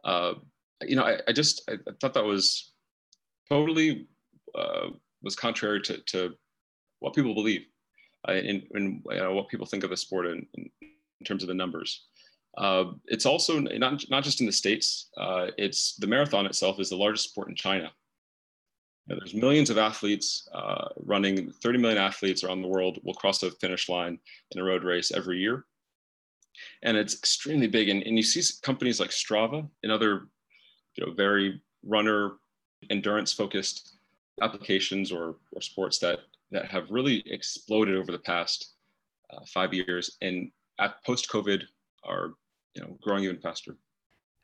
Uh, 0.02 0.35
you 0.82 0.97
know, 0.97 1.04
I, 1.04 1.18
I 1.28 1.32
just 1.32 1.62
I, 1.70 1.75
I, 1.75 1.92
thought 2.00 2.14
that 2.14 2.25
was 2.25 2.73
totally 3.49 4.08
uh, 4.56 4.88
was 5.23 5.37
contrary 5.37 5.80
to, 5.82 5.99
to 6.06 6.35
what 6.99 7.14
people 7.14 7.35
believe 7.35 7.62
uh, 8.26 8.32
and 8.32 8.62
you 8.72 9.02
know, 9.06 9.34
what 9.34 9.48
people 9.48 9.66
think 9.66 9.84
of 9.84 9.90
the 9.90 9.96
sport 9.96 10.26
in, 10.26 10.46
in, 10.54 10.70
in 10.82 11.25
terms 11.25 11.42
of 11.42 11.48
the 11.48 11.54
numbers. 11.54 12.06
Uh, 12.56 12.92
it's 13.06 13.26
also 13.26 13.60
not, 13.60 14.02
not 14.10 14.25
just 14.25 14.40
in 14.40 14.46
the 14.46 14.52
States, 14.52 15.10
uh, 15.18 15.48
it's 15.58 15.94
the 15.96 16.06
marathon 16.06 16.46
itself 16.46 16.80
is 16.80 16.88
the 16.88 16.96
largest 16.96 17.30
sport 17.30 17.48
in 17.48 17.54
China 17.54 17.92
there's 19.16 19.34
millions 19.34 19.70
of 19.70 19.78
athletes 19.78 20.48
uh, 20.52 20.88
running, 20.96 21.50
30 21.50 21.78
million 21.78 21.98
athletes 21.98 22.44
around 22.44 22.62
the 22.62 22.68
world 22.68 22.98
will 23.04 23.14
cross 23.14 23.38
the 23.38 23.50
finish 23.52 23.88
line 23.88 24.18
in 24.50 24.60
a 24.60 24.64
road 24.64 24.84
race 24.84 25.10
every 25.12 25.38
year. 25.38 25.64
And 26.82 26.96
it's 26.96 27.14
extremely 27.14 27.68
big. 27.68 27.88
And, 27.88 28.02
and 28.02 28.16
you 28.16 28.22
see 28.22 28.42
companies 28.62 29.00
like 29.00 29.10
Strava 29.10 29.66
and 29.82 29.92
other, 29.92 30.28
you 30.96 31.06
know, 31.06 31.12
very 31.12 31.62
runner 31.84 32.32
endurance 32.90 33.32
focused 33.32 33.96
applications 34.42 35.10
or, 35.10 35.37
or 35.52 35.60
sports 35.60 35.98
that, 36.00 36.20
that 36.50 36.67
have 36.67 36.90
really 36.90 37.23
exploded 37.26 37.97
over 37.97 38.12
the 38.12 38.19
past 38.19 38.75
uh, 39.31 39.40
five 39.52 39.75
years 39.75 40.17
and 40.23 40.50
at 40.78 41.02
post 41.05 41.28
COVID 41.31 41.62
are, 42.05 42.35
you 42.75 42.83
know, 42.83 42.97
growing 43.02 43.25
even 43.25 43.38
faster. 43.38 43.76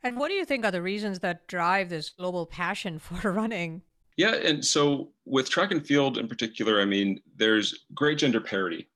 And 0.03 0.19
what 0.19 0.29
do 0.29 0.35
you 0.35 0.45
think 0.45 0.65
are 0.65 0.71
the 0.71 0.83
reasons 0.83 1.19
that 1.21 1.47
drive 1.47 1.89
this 1.89 2.11
global 2.11 2.47
passion 2.47 2.99
for 3.01 3.33
running? 3.33 3.83
Yeah, 4.17 4.35
and 4.35 4.65
so 4.65 5.11
with 5.25 5.51
track 5.51 5.73
and 5.73 5.85
field 5.85 6.19
in 6.19 6.29
particular, 6.29 6.81
I 6.81 6.85
mean, 6.85 7.21
there's 7.37 7.87
great 7.95 8.19
gender 8.19 8.41
parity. 8.41 8.89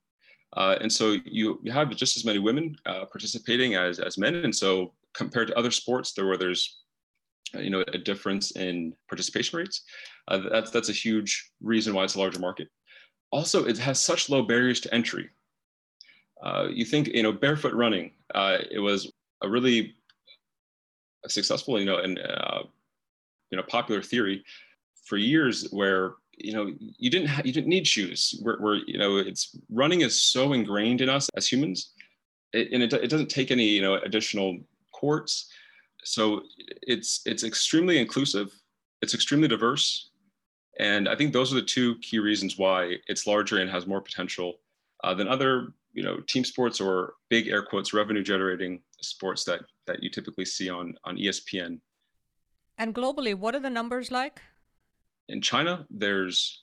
Uh, 0.56 0.76
and 0.80 0.92
so 0.92 1.16
you, 1.24 1.60
you 1.62 1.72
have 1.72 1.94
just 1.96 2.16
as 2.16 2.24
many 2.24 2.38
women 2.38 2.76
uh, 2.86 3.04
participating 3.06 3.74
as, 3.74 3.98
as 3.98 4.16
men. 4.16 4.36
And 4.36 4.54
so 4.54 4.92
compared 5.14 5.48
to 5.48 5.58
other 5.58 5.70
sports, 5.70 6.12
there 6.12 6.26
where 6.26 6.38
there's 6.38 6.82
uh, 7.54 7.60
you 7.60 7.70
know 7.70 7.84
a 7.92 7.98
difference 7.98 8.52
in 8.52 8.94
participation 9.08 9.58
rates, 9.58 9.82
uh, 10.28 10.40
that's 10.50 10.70
that's 10.70 10.88
a 10.88 10.92
huge 10.92 11.50
reason 11.60 11.94
why 11.94 12.04
it's 12.04 12.14
a 12.14 12.18
larger 12.18 12.38
market. 12.38 12.68
Also, 13.30 13.64
it 13.64 13.78
has 13.78 14.02
such 14.02 14.28
low 14.28 14.42
barriers 14.42 14.80
to 14.80 14.92
entry. 14.92 15.30
uh, 16.42 16.68
you 16.70 16.84
think 16.84 17.08
you 17.08 17.22
know 17.22 17.32
barefoot 17.32 17.74
running. 17.74 18.12
Uh, 18.34 18.58
it 18.70 18.78
was 18.78 19.10
a 19.42 19.48
really 19.48 19.94
successful, 21.26 21.78
you 21.78 21.86
know, 21.86 21.98
and 21.98 22.18
uh, 22.18 22.62
you 23.50 23.56
know 23.56 23.64
popular 23.64 24.02
theory 24.02 24.44
for 25.04 25.16
years 25.16 25.68
where 25.70 26.14
you 26.36 26.52
know 26.52 26.72
you 26.78 27.10
didn't 27.10 27.28
ha- 27.28 27.42
you 27.44 27.52
didn't 27.52 27.68
need 27.68 27.86
shoes. 27.86 28.38
Where, 28.42 28.56
where 28.58 28.76
you 28.86 28.98
know 28.98 29.16
it's 29.18 29.56
running 29.70 30.02
is 30.02 30.20
so 30.20 30.52
ingrained 30.52 31.00
in 31.00 31.08
us 31.08 31.28
as 31.36 31.48
humans, 31.50 31.92
it, 32.52 32.70
and 32.72 32.82
it, 32.82 32.92
it 32.92 33.10
doesn't 33.10 33.30
take 33.30 33.50
any 33.50 33.66
you 33.68 33.82
know 33.82 33.96
additional 33.96 34.58
courts. 34.92 35.50
So 36.04 36.42
it's 36.82 37.22
it's 37.26 37.44
extremely 37.44 37.98
inclusive. 37.98 38.52
It's 39.02 39.14
extremely 39.14 39.48
diverse, 39.48 40.07
and 40.78 41.08
I 41.08 41.16
think 41.16 41.32
those 41.32 41.52
are 41.52 41.56
the 41.56 41.62
two 41.62 41.96
key 41.98 42.18
reasons 42.18 42.56
why 42.56 42.96
it's 43.06 43.26
larger 43.26 43.58
and 43.58 43.70
has 43.70 43.86
more 43.86 44.00
potential 44.00 44.60
uh, 45.04 45.14
than 45.14 45.28
other 45.28 45.72
you 45.92 46.02
know 46.02 46.20
team 46.28 46.44
sports 46.44 46.80
or 46.80 47.14
big 47.28 47.48
air 47.48 47.62
quotes 47.62 47.92
revenue 47.92 48.22
generating 48.22 48.80
sports 49.00 49.44
that 49.44 49.60
that 49.86 50.02
you 50.02 50.10
typically 50.10 50.44
see 50.44 50.70
on 50.70 50.94
on 51.04 51.16
ESPN. 51.16 51.80
And 52.78 52.94
globally, 52.94 53.34
what 53.34 53.54
are 53.54 53.60
the 53.60 53.70
numbers 53.70 54.10
like? 54.10 54.40
In 55.28 55.40
China, 55.42 55.86
there's 55.90 56.62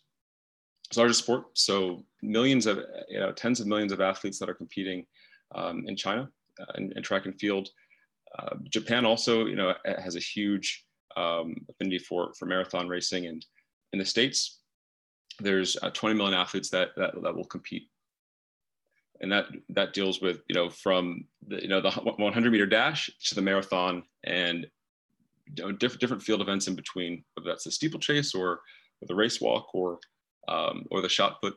it's 0.87 0.97
largest 0.97 1.23
sport, 1.23 1.45
so 1.53 2.05
millions 2.21 2.65
of 2.65 2.79
you 3.09 3.19
know 3.19 3.31
tens 3.31 3.59
of 3.59 3.67
millions 3.67 3.91
of 3.91 4.01
athletes 4.01 4.39
that 4.39 4.49
are 4.49 4.53
competing 4.53 5.05
um, 5.53 5.83
in 5.87 5.95
China 5.95 6.29
uh, 6.61 6.73
in, 6.77 6.93
in, 6.95 7.03
track 7.03 7.25
and 7.25 7.37
field. 7.39 7.69
Uh, 8.37 8.55
Japan 8.69 9.05
also 9.05 9.45
you 9.45 9.55
know 9.55 9.73
has 9.85 10.15
a 10.15 10.19
huge 10.19 10.85
um, 11.17 11.55
affinity 11.69 11.99
for 11.99 12.33
for 12.37 12.45
marathon 12.45 12.87
racing, 12.87 13.25
and 13.25 13.45
in 13.93 13.99
the 13.99 14.05
states, 14.05 14.59
there's 15.39 15.77
uh, 15.81 15.89
20 15.89 16.15
million 16.15 16.33
athletes 16.33 16.69
that, 16.69 16.89
that 16.97 17.21
that 17.21 17.35
will 17.35 17.45
compete. 17.45 17.89
And 19.21 19.31
that 19.31 19.45
that 19.69 19.93
deals 19.93 20.21
with 20.21 20.41
you 20.49 20.55
know 20.55 20.69
from 20.69 21.25
the 21.47 21.61
you 21.61 21.69
know 21.69 21.79
the 21.79 21.91
100 21.91 22.51
meter 22.51 22.65
dash 22.65 23.09
to 23.27 23.35
the 23.35 23.41
marathon 23.41 24.03
and 24.25 24.67
you 25.55 25.63
know 25.63 25.71
different 25.71 26.21
field 26.21 26.41
events 26.41 26.67
in 26.67 26.75
between 26.75 27.23
whether 27.33 27.49
that's 27.49 27.63
the 27.63 27.71
steeplechase 27.71 28.35
or, 28.35 28.49
or 28.49 29.07
the 29.07 29.15
race 29.15 29.39
walk 29.39 29.73
or 29.73 29.99
um, 30.49 30.83
or 30.91 31.01
the 31.01 31.07
shot 31.07 31.41
put. 31.41 31.55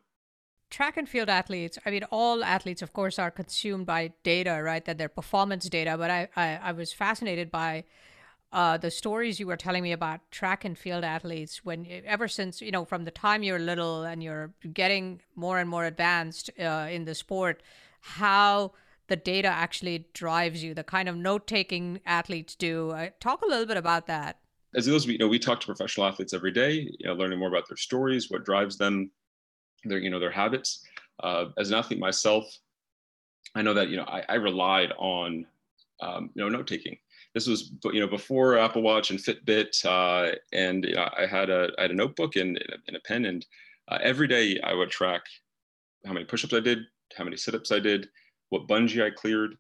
Track 0.71 0.99
and 0.99 1.09
field 1.09 1.29
athletes 1.29 1.79
i 1.85 1.91
mean 1.91 2.05
all 2.13 2.45
athletes 2.45 2.81
of 2.81 2.93
course 2.93 3.19
are 3.19 3.31
consumed 3.31 3.87
by 3.87 4.13
data 4.23 4.61
right? 4.63 4.85
That 4.85 4.99
their 4.99 5.09
performance 5.09 5.69
data. 5.69 5.97
But 5.99 6.11
i 6.13 6.29
i, 6.37 6.61
I 6.63 6.73
was 6.73 6.93
fascinated 6.93 7.51
by 7.51 7.85
uh, 8.53 8.79
the 8.79 8.91
stories 8.91 9.39
you 9.39 9.47
were 9.47 9.57
telling 9.57 9.83
me 9.83 9.93
about 9.93 10.21
track 10.31 10.65
and 10.65 10.79
field 10.79 11.05
athletes 11.05 11.65
when 11.65 11.87
ever 12.07 12.27
since 12.29 12.61
you 12.61 12.71
know 12.71 12.85
from 12.85 13.05
the 13.05 13.11
time 13.11 13.43
you're 13.43 13.59
little 13.59 14.05
and 14.05 14.23
you're 14.23 14.53
getting 14.73 15.21
more 15.35 15.59
and 15.59 15.69
more 15.69 15.85
advanced 15.85 16.51
uh, 16.59 16.89
in 16.91 17.05
the 17.05 17.15
sport 17.15 17.63
how 18.01 18.73
the 19.09 19.17
data 19.17 19.49
actually 19.49 20.07
drives 20.15 20.63
you 20.63 20.75
the 20.75 20.85
kind 20.85 21.09
of 21.09 21.17
note-taking 21.17 22.01
athletes 22.07 22.55
do. 22.55 22.91
Uh, 22.91 23.09
talk 23.21 23.43
a 23.43 23.47
little 23.47 23.67
bit 23.67 23.77
about 23.77 24.07
that. 24.07 24.39
As 24.75 24.87
those 24.87 25.07
you 25.07 25.19
know 25.19 25.29
we 25.29 25.39
talk 25.39 25.61
to 25.61 25.67
professional 25.67 26.07
athletes 26.07 26.33
every 26.33 26.53
day 26.53 26.91
you 26.99 27.07
know 27.07 27.15
learning 27.15 27.39
more 27.39 27.49
about 27.49 27.69
their 27.69 27.77
stories 27.77 28.31
what 28.31 28.45
drives 28.45 28.77
them 28.77 29.11
their 29.85 29.99
you 29.99 30.11
know 30.11 30.21
their 30.21 30.31
habits. 30.31 30.85
Uh, 31.23 31.47
as 31.59 31.71
an 31.71 31.75
athlete 31.75 31.99
myself 31.99 32.45
i 33.57 33.63
know 33.63 33.75
that 33.75 33.89
you 33.89 33.97
know 33.97 34.05
i, 34.05 34.23
I 34.29 34.35
relied 34.35 34.93
on 34.99 35.45
um, 36.01 36.31
you 36.35 36.43
know 36.43 36.49
note 36.49 36.69
taking 36.69 36.97
this 37.39 37.47
was 37.47 37.71
you 37.93 38.01
know 38.01 38.09
before 38.09 38.59
Apple 38.59 38.83
Watch 38.83 39.11
and 39.11 39.19
Fitbit, 39.21 39.85
uh, 39.85 40.35
and 40.53 40.85
you 40.85 40.95
know, 40.97 41.09
I 41.17 41.25
had 41.25 41.51
a 41.51 41.71
I 41.79 41.83
had 41.83 41.93
a 41.93 41.95
notebook 41.95 42.35
and, 42.35 42.59
and 42.89 42.97
a 42.97 43.01
pen, 43.01 43.27
and 43.27 43.47
uh, 43.89 43.99
every 44.03 44.27
day 44.27 44.59
I 44.65 44.75
would 44.75 44.91
track 44.91 45.23
how 46.05 46.13
many 46.13 46.25
push-ups 46.25 46.53
I 46.53 46.61
did, 46.61 46.81
how 47.17 47.23
many 47.23 47.37
sit-ups 47.37 47.71
I 47.71 47.79
did, 47.79 48.09
what 48.49 48.67
bungee 48.67 49.05
I 49.05 49.11
cleared, 49.11 49.55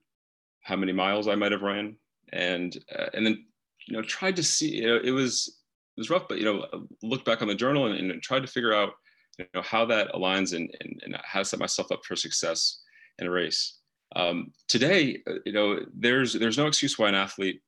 how 0.62 0.74
many 0.74 0.92
miles 0.92 1.28
I 1.28 1.36
might 1.36 1.52
have 1.52 1.62
ran, 1.62 1.94
and 2.32 2.76
uh, 2.98 3.06
and 3.14 3.24
then 3.24 3.46
you 3.86 3.96
know 3.96 4.02
tried 4.02 4.34
to 4.36 4.42
see 4.42 4.80
you 4.80 4.86
know 4.88 5.00
it 5.02 5.12
was 5.12 5.56
it 5.96 6.00
was 6.00 6.10
rough, 6.10 6.26
but 6.28 6.38
you 6.38 6.44
know 6.44 6.66
look 7.04 7.24
back 7.24 7.42
on 7.42 7.48
the 7.48 7.54
journal 7.54 7.86
and, 7.86 8.10
and 8.10 8.22
tried 8.22 8.42
to 8.42 8.48
figure 8.48 8.74
out 8.74 8.94
you 9.38 9.46
know 9.54 9.62
how 9.62 9.84
that 9.84 10.12
aligns 10.14 10.52
and, 10.52 10.68
and, 10.80 11.00
and 11.04 11.16
how 11.22 11.38
to 11.38 11.44
set 11.44 11.60
myself 11.60 11.92
up 11.92 12.04
for 12.04 12.16
success 12.16 12.80
in 13.20 13.28
a 13.28 13.30
race. 13.30 13.78
Um, 14.16 14.52
today, 14.68 15.22
uh, 15.28 15.34
you 15.44 15.52
know, 15.52 15.78
there's 15.94 16.32
there's 16.32 16.58
no 16.58 16.66
excuse 16.66 16.98
why 16.98 17.08
an 17.08 17.14
athlete 17.14 17.60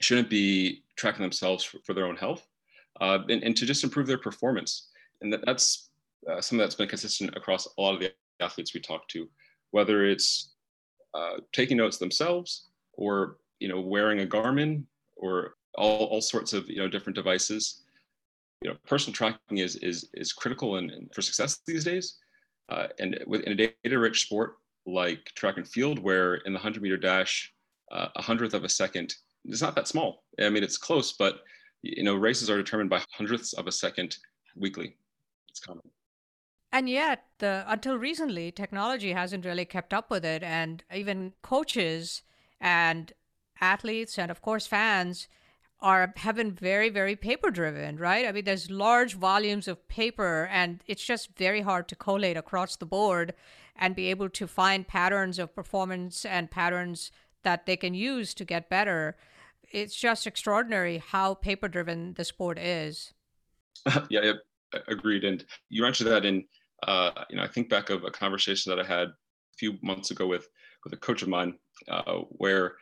shouldn't 0.00 0.30
be 0.30 0.82
tracking 0.96 1.22
themselves 1.22 1.64
for, 1.64 1.78
for 1.84 1.94
their 1.94 2.06
own 2.06 2.16
health 2.16 2.46
uh, 3.00 3.18
and, 3.28 3.42
and, 3.42 3.56
to 3.56 3.66
just 3.66 3.84
improve 3.84 4.06
their 4.06 4.18
performance. 4.18 4.88
And 5.20 5.32
that, 5.32 5.44
that's 5.44 5.90
uh, 6.28 6.40
something 6.40 6.58
that's 6.58 6.74
been 6.74 6.88
consistent 6.88 7.36
across 7.36 7.66
a 7.66 7.80
lot 7.80 7.94
of 7.94 8.00
the 8.00 8.12
athletes 8.40 8.74
we 8.74 8.80
talk 8.80 9.08
to, 9.08 9.28
whether 9.70 10.04
it's 10.04 10.54
uh, 11.14 11.38
taking 11.52 11.76
notes 11.76 11.98
themselves 11.98 12.68
or 12.94 13.36
you 13.60 13.68
know 13.68 13.80
wearing 13.80 14.20
a 14.20 14.26
Garmin 14.26 14.84
or 15.16 15.54
all, 15.74 16.04
all 16.06 16.20
sorts 16.20 16.52
of 16.52 16.68
you 16.68 16.78
know 16.78 16.88
different 16.88 17.16
devices. 17.16 17.82
You 18.62 18.70
know, 18.70 18.76
personal 18.86 19.14
tracking 19.14 19.58
is 19.58 19.76
is 19.76 20.08
is 20.14 20.32
critical 20.32 20.76
and, 20.76 21.12
for 21.14 21.22
success 21.22 21.60
these 21.66 21.84
days. 21.84 22.18
Uh, 22.68 22.88
and 22.98 23.14
in 23.14 23.52
a 23.52 23.54
data-rich 23.84 24.22
sport, 24.22 24.56
like 24.86 25.24
track 25.36 25.56
and 25.56 25.68
field, 25.68 26.00
where 26.00 26.36
in 26.36 26.52
the 26.52 26.58
100 26.58 26.82
meter 26.82 26.96
dash, 26.96 27.52
uh, 27.92 28.08
a 28.16 28.22
hundredth 28.22 28.54
of 28.54 28.64
a 28.64 28.68
second, 28.68 29.14
it's 29.48 29.62
not 29.62 29.74
that 29.76 29.88
small. 29.88 30.24
I 30.40 30.48
mean, 30.48 30.62
it's 30.62 30.78
close, 30.78 31.12
but 31.12 31.40
you 31.82 32.02
know, 32.02 32.14
races 32.14 32.50
are 32.50 32.56
determined 32.56 32.90
by 32.90 33.02
hundredths 33.12 33.52
of 33.52 33.66
a 33.66 33.72
second 33.72 34.16
weekly. 34.56 34.96
It's 35.48 35.60
common. 35.60 35.82
And 36.72 36.88
yet, 36.90 37.24
the, 37.38 37.64
until 37.66 37.96
recently, 37.96 38.50
technology 38.50 39.12
hasn't 39.12 39.44
really 39.44 39.64
kept 39.64 39.94
up 39.94 40.10
with 40.10 40.24
it, 40.24 40.42
and 40.42 40.82
even 40.92 41.32
coaches 41.42 42.22
and 42.60 43.12
athletes, 43.60 44.18
and 44.18 44.30
of 44.30 44.42
course 44.42 44.66
fans, 44.66 45.28
are 45.80 46.12
have 46.16 46.36
been 46.36 46.52
very 46.52 46.88
very 46.88 47.14
paper 47.14 47.50
driven 47.50 47.98
right 47.98 48.26
i 48.26 48.32
mean 48.32 48.44
there's 48.44 48.70
large 48.70 49.12
volumes 49.12 49.68
of 49.68 49.86
paper 49.88 50.48
and 50.50 50.82
it's 50.86 51.04
just 51.04 51.36
very 51.36 51.60
hard 51.60 51.86
to 51.86 51.94
collate 51.94 52.34
across 52.34 52.76
the 52.76 52.86
board 52.86 53.34
and 53.78 53.94
be 53.94 54.10
able 54.10 54.28
to 54.28 54.46
find 54.46 54.88
patterns 54.88 55.38
of 55.38 55.54
performance 55.54 56.24
and 56.24 56.50
patterns 56.50 57.10
that 57.42 57.66
they 57.66 57.76
can 57.76 57.94
use 57.94 58.34
to 58.34 58.44
get 58.44 58.68
better. 58.68 59.16
It's 59.72 59.94
just 59.94 60.26
extraordinary 60.26 60.98
how 60.98 61.34
paper 61.34 61.68
driven 61.68 62.14
the 62.14 62.24
sport 62.24 62.58
is. 62.58 63.12
yeah, 64.08 64.20
yeah, 64.22 64.32
agreed. 64.88 65.24
And 65.24 65.44
you 65.68 65.82
mentioned 65.82 66.10
that 66.10 66.24
in, 66.24 66.44
uh, 66.82 67.10
you 67.30 67.36
know, 67.36 67.42
I 67.42 67.48
think 67.48 67.68
back 67.68 67.90
of 67.90 68.04
a 68.04 68.10
conversation 68.10 68.70
that 68.70 68.80
I 68.80 68.86
had 68.86 69.08
a 69.08 69.56
few 69.58 69.78
months 69.82 70.10
ago 70.10 70.26
with 70.26 70.48
with 70.84 70.92
a 70.92 70.96
coach 70.96 71.22
of 71.22 71.28
mine, 71.28 71.54
uh, 71.88 72.20
where, 72.30 72.76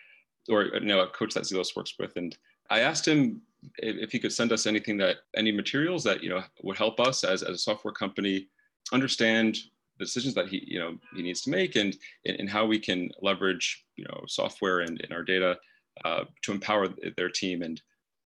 or 0.49 0.65
you 0.65 0.81
know, 0.81 1.01
a 1.01 1.09
coach 1.09 1.33
that 1.35 1.45
Zelos 1.45 1.75
works 1.75 1.95
with, 1.99 2.17
and 2.17 2.37
I 2.71 2.81
asked 2.81 3.07
him 3.07 3.41
if, 3.79 3.97
if 3.97 4.13
he 4.13 4.19
could 4.19 4.33
send 4.33 4.53
us 4.53 4.67
anything 4.67 4.97
that 4.99 5.19
any 5.37 5.53
materials 5.53 6.05
that 6.05 6.23
you 6.23 6.29
know 6.29 6.43
would 6.63 6.77
help 6.77 7.01
us 7.01 7.25
as, 7.25 7.43
as 7.43 7.57
a 7.57 7.59
software 7.59 7.95
company 7.95 8.49
understand 8.93 9.57
the 9.99 10.05
decisions 10.05 10.35
that 10.35 10.49
he 10.49 10.63
you 10.67 10.79
know 10.79 10.97
he 11.15 11.23
needs 11.23 11.43
to 11.43 11.51
make 11.51 11.77
and 11.77 11.97
and 12.25 12.49
how 12.49 12.67
we 12.67 12.79
can 12.79 13.11
leverage 13.23 13.85
you 13.97 14.05
know 14.05 14.25
software 14.27 14.81
and, 14.81 15.01
and 15.03 15.13
our 15.13 15.23
data 15.23 15.57
uh, 16.05 16.25
to 16.43 16.53
empower 16.53 16.89
their 17.17 17.29
team. 17.29 17.63
And 17.63 17.81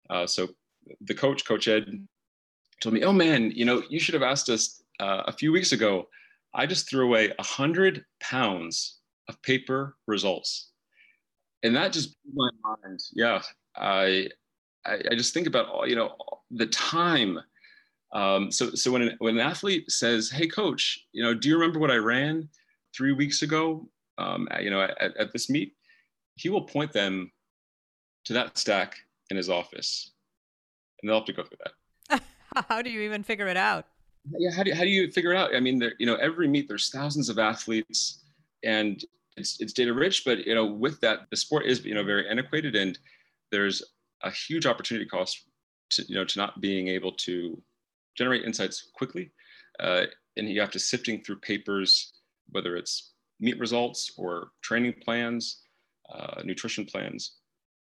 uh, 0.09 0.27
so 0.27 0.49
the 1.01 1.13
coach 1.13 1.45
coach 1.45 1.67
ed 1.67 2.07
told 2.79 2.93
me 2.93 3.03
oh 3.03 3.11
man 3.11 3.49
you 3.55 3.65
know 3.65 3.81
you 3.89 3.99
should 3.99 4.13
have 4.13 4.21
asked 4.21 4.49
us 4.49 4.83
uh, 4.99 5.23
a 5.25 5.31
few 5.31 5.51
weeks 5.51 5.71
ago. 5.71 6.07
I 6.53 6.65
just 6.65 6.89
threw 6.89 7.05
away 7.05 7.33
a 7.37 7.43
hundred 7.43 8.05
pounds 8.21 8.99
of 9.27 9.41
paper 9.41 9.97
results. 10.07 10.69
And 11.63 11.75
that 11.75 11.91
just 11.91 12.15
blew 12.23 12.49
my 12.61 12.75
mind. 12.77 12.99
Yeah 13.13 13.41
i 13.77 14.27
i, 14.85 14.99
I 15.11 15.15
just 15.15 15.33
think 15.33 15.47
about 15.47 15.69
all 15.69 15.87
you 15.87 15.95
know 15.95 16.15
the 16.51 16.67
time. 16.67 17.39
Um, 18.13 18.49
so, 18.49 18.69
so 18.75 18.91
when 18.91 19.01
an, 19.01 19.15
when 19.17 19.35
an 19.35 19.45
athlete 19.45 19.91
says, 19.91 20.29
"Hey, 20.29 20.47
coach, 20.47 21.05
you 21.11 21.23
know, 21.23 21.33
do 21.33 21.49
you 21.49 21.55
remember 21.55 21.79
what 21.79 21.91
I 21.91 21.97
ran 21.97 22.47
three 22.95 23.11
weeks 23.11 23.41
ago? 23.41 23.89
Um, 24.17 24.47
you 24.61 24.69
know, 24.69 24.81
at, 24.81 25.17
at 25.17 25.33
this 25.33 25.49
meet," 25.49 25.73
he 26.35 26.49
will 26.49 26.61
point 26.61 26.93
them 26.93 27.31
to 28.25 28.33
that 28.33 28.57
stack 28.57 28.97
in 29.29 29.37
his 29.37 29.49
office, 29.49 30.11
and 31.01 31.09
they'll 31.09 31.17
have 31.17 31.25
to 31.25 31.33
go 31.33 31.43
through 31.43 31.57
that. 31.63 32.21
how 32.69 32.81
do 32.81 32.89
you 32.89 33.01
even 33.01 33.23
figure 33.23 33.47
it 33.47 33.57
out? 33.57 33.85
Yeah, 34.37 34.51
how 34.51 34.63
do 34.63 34.71
you, 34.71 34.75
how 34.75 34.83
do 34.83 34.89
you 34.89 35.11
figure 35.11 35.31
it 35.31 35.37
out? 35.37 35.55
I 35.55 35.59
mean, 35.59 35.77
there, 35.77 35.93
you 35.99 36.05
know, 36.05 36.15
every 36.15 36.47
meet 36.47 36.67
there's 36.67 36.89
thousands 36.89 37.29
of 37.29 37.37
athletes, 37.37 38.23
and 38.63 39.03
it's 39.37 39.59
it's 39.59 39.73
data 39.73 39.93
rich, 39.93 40.23
but 40.25 40.45
you 40.45 40.55
know, 40.55 40.65
with 40.65 40.99
that, 41.01 41.29
the 41.29 41.37
sport 41.37 41.65
is 41.65 41.85
you 41.85 41.93
know 41.93 42.03
very 42.03 42.27
antiquated, 42.27 42.75
and 42.75 42.97
there's 43.51 43.83
a 44.23 44.31
huge 44.31 44.65
opportunity 44.65 45.05
cost 45.05 45.43
to 45.91 46.03
you 46.07 46.15
know 46.15 46.25
to 46.25 46.39
not 46.39 46.61
being 46.61 46.87
able 46.87 47.11
to 47.11 47.61
generate 48.15 48.43
insights 48.43 48.89
quickly. 48.95 49.31
Uh, 49.79 50.05
and 50.37 50.49
you 50.49 50.59
have 50.61 50.71
to 50.71 50.79
sifting 50.79 51.21
through 51.21 51.37
papers, 51.37 52.13
whether 52.49 52.75
it's 52.75 53.13
meet 53.39 53.59
results 53.59 54.13
or 54.17 54.49
training 54.61 54.93
plans, 55.03 55.63
uh, 56.13 56.41
nutrition 56.43 56.85
plans. 56.85 57.37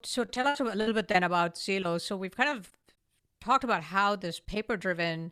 So 0.04 0.24
tell 0.24 0.48
us 0.48 0.60
a 0.60 0.64
little 0.64 0.94
bit 0.94 1.08
then 1.08 1.24
about 1.24 1.56
Zelos. 1.56 2.02
So 2.02 2.16
we've 2.16 2.36
kind 2.36 2.58
of 2.58 2.72
talked 3.42 3.64
about 3.64 3.84
how 3.84 4.16
this 4.16 4.40
paper-driven 4.40 5.32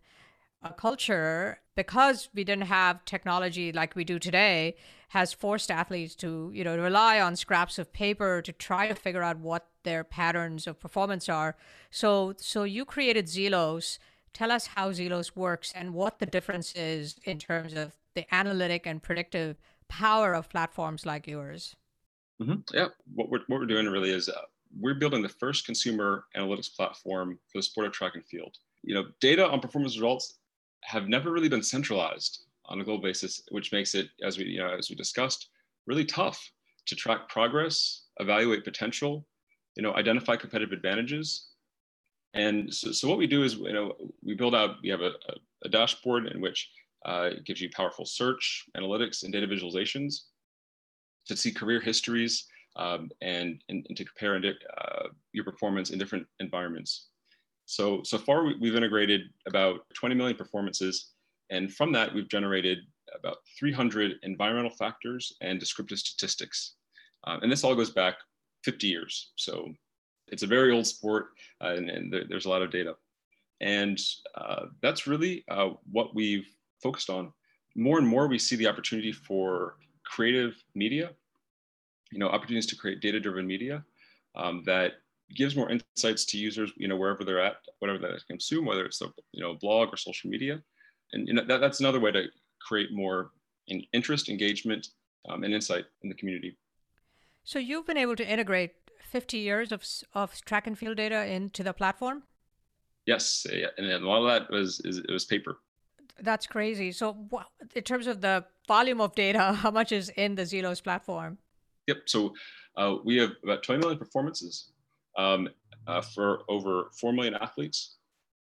a 0.63 0.73
culture 0.73 1.59
because 1.75 2.29
we 2.33 2.43
didn't 2.43 2.65
have 2.65 3.05
technology 3.05 3.71
like 3.71 3.95
we 3.95 4.03
do 4.03 4.17
today 4.17 4.75
has 5.09 5.31
forced 5.31 5.69
athletes 5.69 6.15
to 6.15 6.51
you 6.53 6.63
know 6.63 6.77
rely 6.77 7.19
on 7.21 7.35
scraps 7.35 7.77
of 7.77 7.93
paper 7.93 8.41
to 8.41 8.51
try 8.51 8.87
to 8.87 8.95
figure 8.95 9.21
out 9.21 9.37
what 9.37 9.67
their 9.83 10.03
patterns 10.03 10.65
of 10.65 10.79
performance 10.79 11.29
are 11.29 11.55
so 11.91 12.33
so 12.37 12.63
you 12.63 12.83
created 12.85 13.25
zelos 13.27 13.99
tell 14.33 14.51
us 14.51 14.67
how 14.67 14.89
zelos 14.89 15.35
works 15.35 15.71
and 15.75 15.93
what 15.93 16.19
the 16.19 16.25
difference 16.25 16.73
is 16.73 17.17
in 17.23 17.37
terms 17.37 17.73
of 17.73 17.95
the 18.15 18.25
analytic 18.33 18.87
and 18.87 19.03
predictive 19.03 19.57
power 19.87 20.33
of 20.33 20.49
platforms 20.49 21.05
like 21.05 21.27
yours 21.27 21.75
mm-hmm. 22.41 22.59
yeah 22.73 22.87
what 23.13 23.29
we're, 23.29 23.41
what 23.47 23.59
we're 23.59 23.65
doing 23.65 23.85
really 23.85 24.11
is 24.11 24.27
uh, 24.27 24.41
we're 24.79 24.95
building 24.95 25.21
the 25.21 25.29
first 25.29 25.65
consumer 25.65 26.25
analytics 26.35 26.73
platform 26.75 27.37
for 27.51 27.59
the 27.59 27.63
sport 27.63 27.87
of 27.87 27.93
track 27.93 28.13
and 28.15 28.25
field 28.25 28.57
you 28.83 28.93
know 28.93 29.05
data 29.21 29.47
on 29.47 29.59
performance 29.59 29.95
results 29.95 30.39
have 30.83 31.09
never 31.09 31.31
really 31.31 31.49
been 31.49 31.63
centralized 31.63 32.45
on 32.65 32.79
a 32.79 32.83
global 32.83 33.03
basis, 33.03 33.41
which 33.51 33.71
makes 33.71 33.95
it, 33.95 34.09
as 34.23 34.37
we, 34.37 34.45
you 34.45 34.59
know, 34.59 34.69
as 34.69 34.89
we 34.89 34.95
discussed, 34.95 35.49
really 35.85 36.05
tough 36.05 36.51
to 36.85 36.95
track 36.95 37.27
progress, 37.29 38.05
evaluate 38.19 38.63
potential, 38.63 39.25
you 39.75 39.83
know, 39.83 39.93
identify 39.95 40.35
competitive 40.35 40.71
advantages. 40.71 41.49
And 42.33 42.73
so, 42.73 42.91
so 42.91 43.07
what 43.07 43.17
we 43.17 43.27
do 43.27 43.43
is, 43.43 43.55
you 43.55 43.73
know, 43.73 43.93
we 44.23 44.33
build 44.33 44.55
out, 44.55 44.75
we 44.83 44.89
have 44.89 45.01
a, 45.01 45.11
a, 45.29 45.35
a 45.65 45.69
dashboard 45.69 46.27
in 46.27 46.41
which 46.41 46.69
uh, 47.05 47.29
it 47.31 47.45
gives 47.45 47.61
you 47.61 47.69
powerful 47.69 48.05
search, 48.05 48.65
analytics, 48.75 49.23
and 49.23 49.31
data 49.31 49.47
visualizations 49.47 50.21
to 51.27 51.35
see 51.35 51.51
career 51.51 51.79
histories 51.79 52.45
um, 52.77 53.09
and, 53.21 53.61
and, 53.69 53.85
and, 53.87 53.97
to 53.97 54.05
compare 54.05 54.35
uh, 54.35 55.07
your 55.33 55.43
performance 55.43 55.89
in 55.89 55.99
different 55.99 56.25
environments. 56.39 57.07
So, 57.65 58.01
so 58.03 58.17
far 58.17 58.45
we've 58.45 58.75
integrated 58.75 59.21
about 59.45 59.81
20 59.95 60.15
million 60.15 60.37
performances 60.37 61.11
and 61.49 61.73
from 61.73 61.91
that, 61.93 62.13
we've 62.13 62.27
generated 62.27 62.79
about 63.17 63.37
300 63.57 64.17
environmental 64.23 64.71
factors 64.71 65.33
and 65.41 65.59
descriptive 65.59 65.99
statistics. 65.99 66.73
Um, 67.25 67.41
and 67.41 67.51
this 67.51 67.63
all 67.63 67.75
goes 67.75 67.91
back 67.91 68.15
50 68.63 68.87
years. 68.87 69.31
So 69.35 69.73
it's 70.27 70.43
a 70.43 70.47
very 70.47 70.71
old 70.71 70.87
sport 70.87 71.27
uh, 71.63 71.73
and, 71.75 71.89
and 71.89 72.11
there, 72.11 72.23
there's 72.27 72.45
a 72.45 72.49
lot 72.49 72.61
of 72.61 72.71
data. 72.71 72.95
And 73.61 73.99
uh, 74.35 74.65
that's 74.81 75.07
really 75.07 75.43
uh, 75.49 75.69
what 75.91 76.13
we've 76.13 76.47
focused 76.83 77.09
on. 77.09 77.31
More 77.75 77.97
and 77.97 78.07
more, 78.07 78.27
we 78.27 78.39
see 78.39 78.55
the 78.55 78.67
opportunity 78.67 79.11
for 79.11 79.75
creative 80.03 80.55
media, 80.75 81.11
you 82.11 82.19
know, 82.19 82.27
opportunities 82.27 82.67
to 82.67 82.75
create 82.75 83.01
data-driven 83.01 83.45
media 83.45 83.83
um, 84.35 84.63
that 84.65 84.93
gives 85.35 85.55
more 85.55 85.69
insights 85.69 86.23
to 86.25 86.37
users, 86.37 86.71
you 86.77 86.87
know, 86.87 86.95
wherever 86.95 87.23
they're 87.23 87.41
at, 87.41 87.57
whatever 87.79 87.99
they 87.99 88.07
consume, 88.29 88.65
whether 88.65 88.85
it's 88.85 89.01
a 89.01 89.07
you 89.31 89.41
know 89.41 89.55
blog 89.55 89.93
or 89.93 89.97
social 89.97 90.29
media 90.29 90.61
and 91.13 91.27
you 91.27 91.33
know, 91.33 91.43
that, 91.45 91.61
that's 91.61 91.79
another 91.79 91.99
way 91.99 92.11
to 92.11 92.25
create 92.59 92.91
more 92.91 93.31
in, 93.67 93.83
interest, 93.93 94.29
engagement, 94.29 94.89
um, 95.29 95.43
and 95.43 95.53
insight 95.53 95.85
in 96.03 96.09
the 96.09 96.15
community. 96.15 96.57
So 97.43 97.59
you've 97.59 97.85
been 97.85 97.97
able 97.97 98.15
to 98.15 98.27
integrate 98.27 98.71
50 99.09 99.37
years 99.37 99.71
of, 99.71 99.85
of 100.13 100.33
track 100.41 100.67
and 100.67 100.77
field 100.77 100.97
data 100.97 101.25
into 101.25 101.63
the 101.63 101.73
platform? 101.73 102.23
Yes, 103.05 103.47
and 103.77 103.87
a 103.87 103.99
lot 103.99 104.21
of 104.21 104.27
that 104.27 104.51
was 104.51 104.81
is, 104.81 104.97
it 104.97 105.11
was 105.11 105.23
paper. 105.23 105.59
That's 106.19 106.45
crazy. 106.45 106.91
So, 106.91 107.29
in 107.73 107.83
terms 107.83 108.07
of 108.07 108.19
the 108.19 108.43
volume 108.67 108.99
of 108.99 109.15
data, 109.15 109.53
how 109.61 109.71
much 109.71 109.93
is 109.93 110.09
in 110.09 110.35
the 110.35 110.41
Zelos 110.41 110.83
platform? 110.83 111.37
Yep. 111.87 111.97
So, 112.05 112.33
uh, 112.75 112.97
we 113.03 113.17
have 113.17 113.31
about 113.43 113.63
20 113.63 113.79
million 113.81 113.97
performances 113.97 114.71
um, 115.17 115.49
uh, 115.87 116.01
for 116.01 116.41
over 116.47 116.89
4 116.99 117.11
million 117.11 117.33
athletes. 117.35 117.95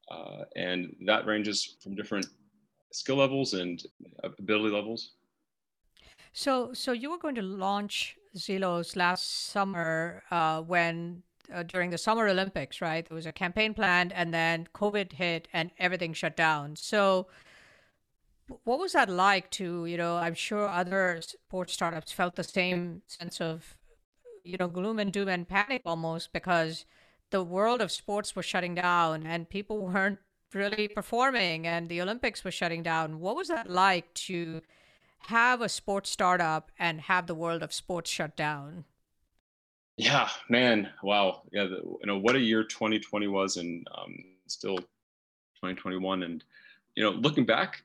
Uh, 0.10 0.44
and 0.56 0.96
that 1.06 1.26
ranges 1.26 1.78
from 1.82 1.96
different 1.96 2.26
skill 2.92 3.16
levels 3.16 3.54
and 3.54 3.84
ability 4.24 4.74
levels. 4.74 5.14
So, 6.34 6.74
so 6.74 6.92
you 6.92 7.10
were 7.10 7.18
going 7.18 7.36
to 7.36 7.42
launch 7.42 8.18
Zelos 8.36 8.96
last 8.96 9.50
summer 9.50 10.24
uh, 10.32 10.62
when 10.62 11.24
uh, 11.54 11.64
during 11.64 11.90
the 11.90 11.98
Summer 11.98 12.28
Olympics, 12.28 12.82
right? 12.82 13.08
There 13.08 13.16
was 13.16 13.26
a 13.26 13.32
campaign 13.32 13.74
planned, 13.74 14.14
and 14.14 14.34
then 14.34 14.68
COVID 14.74 15.14
hit, 15.14 15.48
and 15.52 15.72
everything 15.78 16.14
shut 16.14 16.38
down. 16.38 16.76
So, 16.76 17.28
what 18.64 18.80
was 18.80 18.94
that 18.94 19.10
like? 19.10 19.50
To 19.52 19.86
you 19.86 19.98
know, 19.98 20.18
I'm 20.18 20.34
sure 20.34 20.68
other 20.68 21.22
sports 21.22 21.74
startups 21.74 22.12
felt 22.12 22.36
the 22.36 22.44
same 22.44 23.02
sense 23.08 23.42
of, 23.42 23.78
you 24.44 24.58
know, 24.58 24.68
gloom 24.68 25.00
and 25.00 25.12
doom 25.12 25.28
and 25.28 25.48
panic 25.48 25.82
almost 25.86 26.34
because 26.34 26.86
the 27.30 27.44
world 27.44 27.82
of 27.82 27.92
sports 27.92 28.36
was 28.36 28.46
shutting 28.46 28.76
down, 28.76 29.26
and 29.26 29.50
people 29.50 29.80
weren't 29.88 30.20
really 30.54 30.88
performing 30.88 31.66
and 31.66 31.88
the 31.88 32.02
Olympics 32.02 32.44
was 32.44 32.54
shutting 32.54 32.84
down. 32.84 33.20
What 33.20 33.36
was 33.36 33.48
that 33.48 33.70
like 33.70 34.14
to 34.26 34.62
have 35.28 35.62
a 35.62 35.70
sports 35.70 36.10
startup 36.10 36.72
and 36.80 37.02
have 37.02 37.28
the 37.28 37.36
world 37.36 37.64
of 37.64 37.74
sports 37.74 38.10
shut 38.10 38.36
down? 38.36 38.86
Yeah, 39.98 40.30
man, 40.50 40.90
wow, 41.04 41.44
yeah, 41.52 41.66
the, 41.66 41.78
you 41.78 42.06
know 42.06 42.18
what 42.18 42.36
a 42.36 42.40
year 42.40 42.64
2020 42.64 43.28
was, 43.28 43.58
and 43.58 43.86
um, 43.96 44.16
still 44.48 44.78
2021, 44.78 46.24
and 46.24 46.44
you 46.96 47.04
know, 47.04 47.12
looking 47.12 47.46
back, 47.46 47.84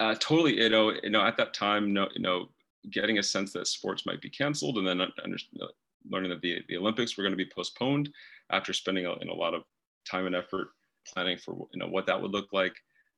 uh, 0.00 0.14
totally, 0.18 0.60
you 0.60 0.68
know, 0.68 0.92
you 1.02 1.10
know, 1.10 1.24
at 1.24 1.36
that 1.36 1.54
time, 1.54 1.92
no, 1.92 2.08
you 2.14 2.22
know, 2.22 2.48
getting 2.90 3.18
a 3.18 3.22
sense 3.22 3.52
that 3.52 3.66
sports 3.66 4.06
might 4.06 4.20
be 4.20 4.30
canceled, 4.30 4.78
and 4.78 4.86
then 4.86 5.00
under, 5.00 5.36
learning 6.10 6.30
that 6.30 6.40
the, 6.40 6.58
the 6.68 6.76
Olympics 6.76 7.16
were 7.16 7.24
going 7.24 7.36
to 7.36 7.44
be 7.44 7.50
postponed 7.54 8.10
after 8.50 8.72
spending 8.72 9.06
a, 9.06 9.10
a 9.10 9.34
lot 9.34 9.54
of 9.54 9.62
time 10.08 10.26
and 10.26 10.36
effort 10.36 10.68
planning 11.12 11.38
for 11.38 11.66
you 11.72 11.80
know 11.80 11.88
what 11.88 12.06
that 12.06 12.20
would 12.20 12.32
look 12.32 12.52
like, 12.52 12.74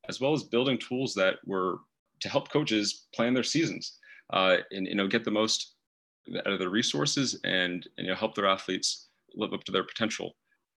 as 0.08 0.20
well 0.20 0.32
as 0.32 0.42
building 0.44 0.78
tools 0.78 1.14
that 1.14 1.36
were 1.44 1.80
to 2.20 2.28
help 2.28 2.50
coaches 2.50 3.06
plan 3.14 3.34
their 3.34 3.42
seasons 3.42 3.98
uh, 4.32 4.56
and 4.70 4.86
you 4.86 4.94
know 4.94 5.06
get 5.06 5.24
the 5.24 5.30
most 5.30 5.74
out 6.36 6.52
of 6.52 6.58
their 6.58 6.70
resources 6.70 7.40
and, 7.44 7.88
and 7.96 8.06
you 8.06 8.08
know 8.08 8.14
help 8.14 8.34
their 8.34 8.46
athletes 8.46 9.08
live 9.34 9.52
up 9.52 9.64
to 9.64 9.72
their 9.72 9.84
potential. 9.84 10.36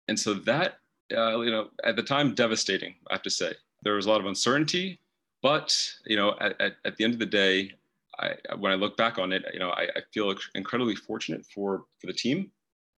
And 0.08 0.18
so 0.18 0.34
that 0.34 0.78
uh, 1.16 1.40
you 1.40 1.50
know 1.50 1.68
at 1.84 1.96
the 1.96 2.02
time 2.02 2.34
devastating, 2.34 2.94
I 3.10 3.14
have 3.14 3.22
to 3.22 3.30
say. 3.30 3.52
There 3.82 3.94
was 3.94 4.04
a 4.04 4.10
lot 4.10 4.20
of 4.20 4.26
uncertainty, 4.26 5.00
but 5.42 5.76
you 6.06 6.16
know 6.16 6.34
at, 6.40 6.60
at, 6.60 6.76
at 6.84 6.96
the 6.96 7.04
end 7.04 7.14
of 7.14 7.20
the 7.20 7.26
day, 7.26 7.72
I, 8.18 8.34
when 8.58 8.72
I 8.72 8.74
look 8.74 8.96
back 8.96 9.18
on 9.18 9.32
it, 9.32 9.44
you 9.52 9.58
know 9.58 9.70
I, 9.70 9.84
I 9.96 10.00
feel 10.12 10.34
incredibly 10.54 10.94
fortunate 10.94 11.44
for 11.46 11.84
for 12.00 12.06
the 12.06 12.12
team 12.12 12.50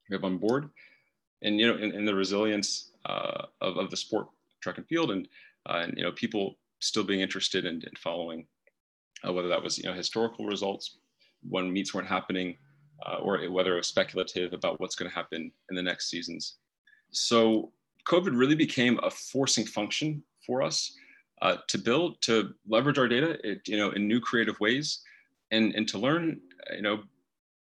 we 0.08 0.14
have 0.14 0.24
on 0.24 0.38
board, 0.38 0.68
and 1.42 1.58
you 1.58 1.66
know 1.66 1.76
in, 1.76 2.04
the 2.04 2.14
resilience 2.14 2.90
uh, 3.06 3.46
of, 3.60 3.76
of 3.76 3.90
the 3.90 3.96
sport 3.96 4.28
track 4.60 4.78
and 4.78 4.86
field 4.86 5.10
and, 5.10 5.28
uh, 5.68 5.82
and 5.84 5.94
you 5.96 6.02
know 6.02 6.12
people 6.12 6.56
still 6.80 7.04
being 7.04 7.20
interested 7.20 7.64
in, 7.64 7.76
in 7.76 7.92
following 7.96 8.46
uh, 9.26 9.32
whether 9.32 9.48
that 9.48 9.62
was 9.62 9.78
you 9.78 9.84
know 9.84 9.92
historical 9.92 10.46
results 10.46 10.98
when 11.48 11.72
meets 11.72 11.92
weren't 11.94 12.08
happening 12.08 12.56
uh, 13.06 13.16
or 13.16 13.38
whether 13.50 13.74
it 13.74 13.78
was 13.78 13.88
speculative 13.88 14.52
about 14.52 14.80
what's 14.80 14.94
going 14.94 15.10
to 15.10 15.14
happen 15.14 15.50
in 15.70 15.76
the 15.76 15.82
next 15.82 16.10
seasons. 16.10 16.56
So 17.10 17.72
covid 18.08 18.36
really 18.36 18.56
became 18.56 18.98
a 19.02 19.10
forcing 19.10 19.64
function 19.64 20.22
for 20.44 20.60
us 20.60 20.92
uh, 21.42 21.56
to 21.66 21.76
build 21.76 22.22
to 22.22 22.54
leverage 22.68 22.98
our 22.98 23.08
data 23.08 23.36
it, 23.46 23.60
you 23.66 23.76
know 23.76 23.90
in 23.90 24.06
new 24.06 24.20
creative 24.20 24.58
ways 24.60 25.00
and 25.50 25.74
and 25.74 25.88
to 25.88 25.98
learn 25.98 26.40
you 26.74 26.82
know 26.82 27.02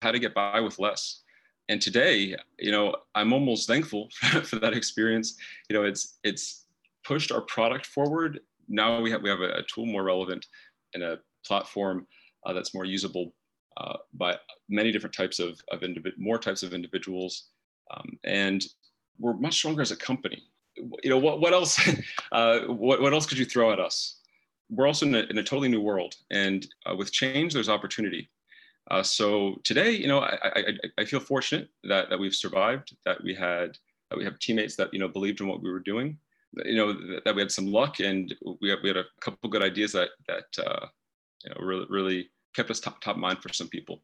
how 0.02 0.12
to 0.12 0.18
get 0.18 0.34
by 0.34 0.60
with 0.60 0.78
less. 0.78 1.22
And 1.68 1.80
today 1.80 2.36
you 2.58 2.70
know 2.70 2.94
i'm 3.14 3.32
almost 3.32 3.66
thankful 3.66 4.08
for 4.44 4.56
that 4.56 4.74
experience. 4.74 5.36
You 5.68 5.76
know 5.76 5.84
it's 5.84 6.18
it's 6.22 6.66
pushed 7.04 7.32
our 7.32 7.40
product 7.40 7.86
forward. 7.86 8.40
Now 8.68 9.00
we 9.00 9.10
have 9.10 9.22
we 9.22 9.30
have 9.30 9.40
a, 9.40 9.62
tool 9.62 9.86
more 9.86 10.04
relevant 10.04 10.46
and 10.94 11.02
a 11.02 11.18
platform 11.44 12.06
uh, 12.44 12.52
that's 12.52 12.74
more 12.74 12.84
usable 12.84 13.32
uh, 13.78 13.96
by 14.12 14.36
many 14.68 14.92
different 14.92 15.14
types 15.14 15.38
of, 15.38 15.60
of 15.70 15.82
more 16.18 16.38
types 16.38 16.62
of 16.62 16.74
individuals. 16.74 17.48
Um, 17.90 18.18
and 18.24 18.62
we're 19.18 19.32
much 19.34 19.54
stronger 19.54 19.82
as 19.82 19.90
a 19.90 19.96
company 19.96 20.42
you 20.76 21.10
know 21.10 21.18
what, 21.18 21.40
what 21.40 21.52
else 21.52 21.78
uh, 22.32 22.60
what, 22.60 23.00
what 23.00 23.12
else 23.12 23.26
could 23.26 23.38
you 23.38 23.44
throw 23.44 23.72
at 23.72 23.80
us? 23.80 24.16
We're 24.70 24.86
also 24.86 25.06
in 25.06 25.14
a, 25.14 25.20
in 25.30 25.38
a 25.38 25.42
totally 25.42 25.68
new 25.68 25.80
world 25.80 26.14
and 26.30 26.66
uh, 26.86 26.94
with 26.94 27.12
change 27.12 27.54
there's 27.54 27.68
opportunity. 27.68 28.30
Uh, 28.90 29.02
so 29.02 29.56
today, 29.62 29.90
you 29.90 30.08
know, 30.08 30.20
I, 30.20 30.38
I, 30.42 30.62
I, 30.98 31.04
feel 31.04 31.20
fortunate 31.20 31.68
that, 31.84 32.10
that 32.10 32.18
we've 32.18 32.34
survived, 32.34 32.96
that 33.04 33.22
we 33.22 33.34
had, 33.34 33.78
that 34.10 34.18
we 34.18 34.24
have 34.24 34.38
teammates 34.40 34.74
that, 34.76 34.92
you 34.92 34.98
know, 34.98 35.06
believed 35.06 35.40
in 35.40 35.46
what 35.46 35.62
we 35.62 35.70
were 35.70 35.80
doing, 35.80 36.18
you 36.64 36.76
know, 36.76 36.92
that, 37.24 37.34
we 37.34 37.40
had 37.42 37.52
some 37.52 37.70
luck 37.70 38.00
and 38.00 38.34
we 38.60 38.70
had, 38.70 38.78
we 38.82 38.88
had 38.88 38.96
a 38.96 39.04
couple 39.20 39.48
good 39.48 39.62
ideas 39.62 39.92
that, 39.92 40.08
that, 40.26 40.66
uh, 40.66 40.86
you 41.44 41.50
know, 41.50 41.56
really, 41.60 41.86
really 41.88 42.30
kept 42.54 42.70
us 42.70 42.80
top, 42.80 43.00
top 43.00 43.16
mind 43.16 43.40
for 43.40 43.52
some 43.52 43.68
people. 43.68 44.02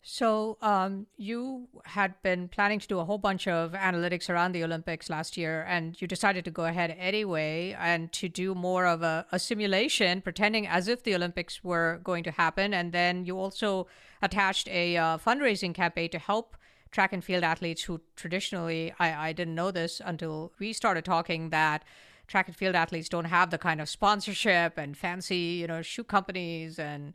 So, 0.00 0.56
um, 0.62 1.06
you 1.16 1.68
had 1.84 2.14
been 2.22 2.48
planning 2.48 2.78
to 2.78 2.86
do 2.86 2.98
a 3.00 3.04
whole 3.04 3.18
bunch 3.18 3.48
of 3.48 3.72
analytics 3.72 4.30
around 4.30 4.52
the 4.52 4.62
Olympics 4.62 5.10
last 5.10 5.36
year, 5.36 5.66
and 5.68 6.00
you 6.00 6.06
decided 6.06 6.44
to 6.44 6.50
go 6.50 6.64
ahead 6.64 6.96
anyway 6.98 7.76
and 7.78 8.10
to 8.12 8.28
do 8.28 8.54
more 8.54 8.86
of 8.86 9.02
a, 9.02 9.26
a, 9.32 9.38
simulation, 9.38 10.22
pretending 10.22 10.66
as 10.66 10.86
if 10.88 11.02
the 11.02 11.14
Olympics 11.14 11.64
were 11.64 12.00
going 12.04 12.22
to 12.24 12.30
happen. 12.30 12.72
And 12.72 12.92
then 12.92 13.26
you 13.26 13.38
also 13.38 13.88
attached 14.22 14.68
a 14.68 14.96
uh, 14.96 15.18
fundraising 15.18 15.74
campaign 15.74 16.10
to 16.10 16.18
help 16.18 16.56
track 16.90 17.12
and 17.12 17.22
field 17.22 17.44
athletes 17.44 17.82
who 17.82 18.00
traditionally, 18.16 18.94
I, 18.98 19.28
I 19.28 19.32
didn't 19.32 19.54
know 19.54 19.70
this 19.70 20.00
until 20.04 20.52
we 20.58 20.72
started 20.72 21.04
talking, 21.04 21.50
that 21.50 21.84
track 22.28 22.46
and 22.46 22.56
field 22.56 22.74
athletes 22.74 23.08
don't 23.08 23.24
have 23.24 23.50
the 23.50 23.58
kind 23.58 23.80
of 23.80 23.88
sponsorship 23.88 24.78
and 24.78 24.96
fancy, 24.96 25.58
you 25.60 25.66
know, 25.66 25.82
shoe 25.82 26.04
companies 26.04 26.78
and 26.78 27.14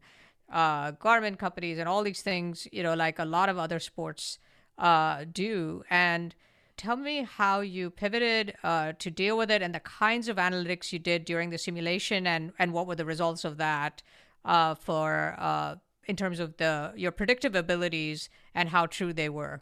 uh, 0.54 0.92
garment 0.92 1.40
companies 1.40 1.80
and 1.80 1.90
all 1.90 2.04
these 2.04 2.22
things, 2.22 2.68
you 2.72 2.84
know, 2.84 2.94
like 2.94 3.20
a 3.20 3.26
lot 3.26 3.50
of 3.50 3.58
other 3.58 3.80
sports 3.80 4.38
uh, 4.78 5.26
do. 5.32 5.84
And 5.90 6.34
tell 6.78 6.96
me 6.96 7.24
how 7.24 7.62
you 7.62 7.90
pivoted 7.90 8.54
uh, 8.64 8.94
to 9.00 9.12
deal 9.12 9.38
with 9.38 9.50
it 9.52 9.62
and 9.62 9.74
the 9.74 9.80
kinds 9.80 10.30
of 10.30 10.38
analytics 10.38 10.94
you 10.94 11.00
did 11.00 11.26
during 11.26 11.50
the 11.50 11.58
simulation 11.58 12.28
and, 12.28 12.54
and 12.60 12.72
what 12.72 12.88
were 12.88 12.96
the 12.96 13.06
results 13.06 13.44
of 13.44 13.58
that 13.58 14.04
uh, 14.46 14.76
for 14.76 15.36
uh, 15.40 15.76
in 16.06 16.16
terms 16.16 16.40
of 16.40 16.58
the 16.58 16.94
your 16.96 17.12
predictive 17.12 17.56
abilities 17.56 18.30
and 18.54 18.70
how 18.70 18.86
true 18.86 19.12
they 19.12 19.30
were. 19.30 19.62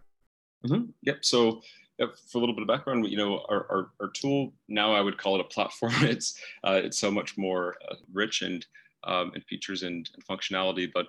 Mm-hmm. 0.65 0.86
Yep. 1.04 1.17
So 1.21 1.62
for 1.97 2.38
a 2.38 2.39
little 2.39 2.56
bit 2.56 2.63
of 2.63 2.67
background, 2.67 3.08
you 3.08 3.17
know, 3.17 3.45
our, 3.49 3.65
our, 3.69 3.89
our, 3.99 4.10
tool 4.10 4.54
now 4.67 4.93
I 4.93 5.01
would 5.01 5.17
call 5.17 5.36
it 5.36 5.41
a 5.41 5.45
platform. 5.45 5.93
It's 6.01 6.39
uh, 6.63 6.82
it's 6.84 6.99
so 6.99 7.12
much 7.12 7.38
more 7.38 7.75
uh, 7.89 7.95
rich 8.12 8.41
and 8.41 8.65
um, 9.04 9.32
and 9.34 9.44
features 9.46 9.84
and, 9.84 10.10
and 10.14 10.26
functionality. 10.26 10.90
But 10.94 11.08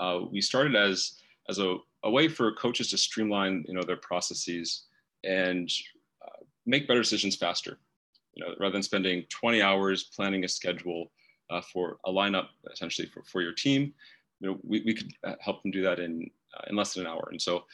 uh, 0.00 0.20
we 0.30 0.40
started 0.40 0.76
as 0.76 1.20
as 1.48 1.58
a, 1.58 1.76
a 2.02 2.10
way 2.10 2.28
for 2.28 2.52
coaches 2.52 2.90
to 2.90 2.98
streamline 2.98 3.64
you 3.68 3.74
know 3.74 3.82
their 3.82 3.96
processes 3.96 4.84
and 5.24 5.70
uh, 6.24 6.44
make 6.66 6.88
better 6.88 7.02
decisions 7.02 7.36
faster. 7.36 7.78
You 8.34 8.44
know, 8.44 8.54
rather 8.60 8.74
than 8.74 8.82
spending 8.82 9.24
20 9.30 9.62
hours 9.62 10.04
planning 10.14 10.44
a 10.44 10.48
schedule 10.48 11.10
uh, 11.48 11.62
for 11.72 11.96
a 12.04 12.10
lineup 12.10 12.48
essentially 12.70 13.08
for, 13.08 13.22
for 13.22 13.40
your 13.40 13.52
team, 13.52 13.94
you 14.40 14.50
know, 14.50 14.58
we, 14.62 14.82
we 14.84 14.92
could 14.92 15.10
uh, 15.24 15.36
help 15.40 15.62
them 15.62 15.70
do 15.70 15.82
that 15.82 16.00
in 16.00 16.30
in 16.68 16.76
less 16.76 16.94
than 16.94 17.06
an 17.06 17.12
hour. 17.12 17.28
And 17.30 17.40
so 17.40 17.64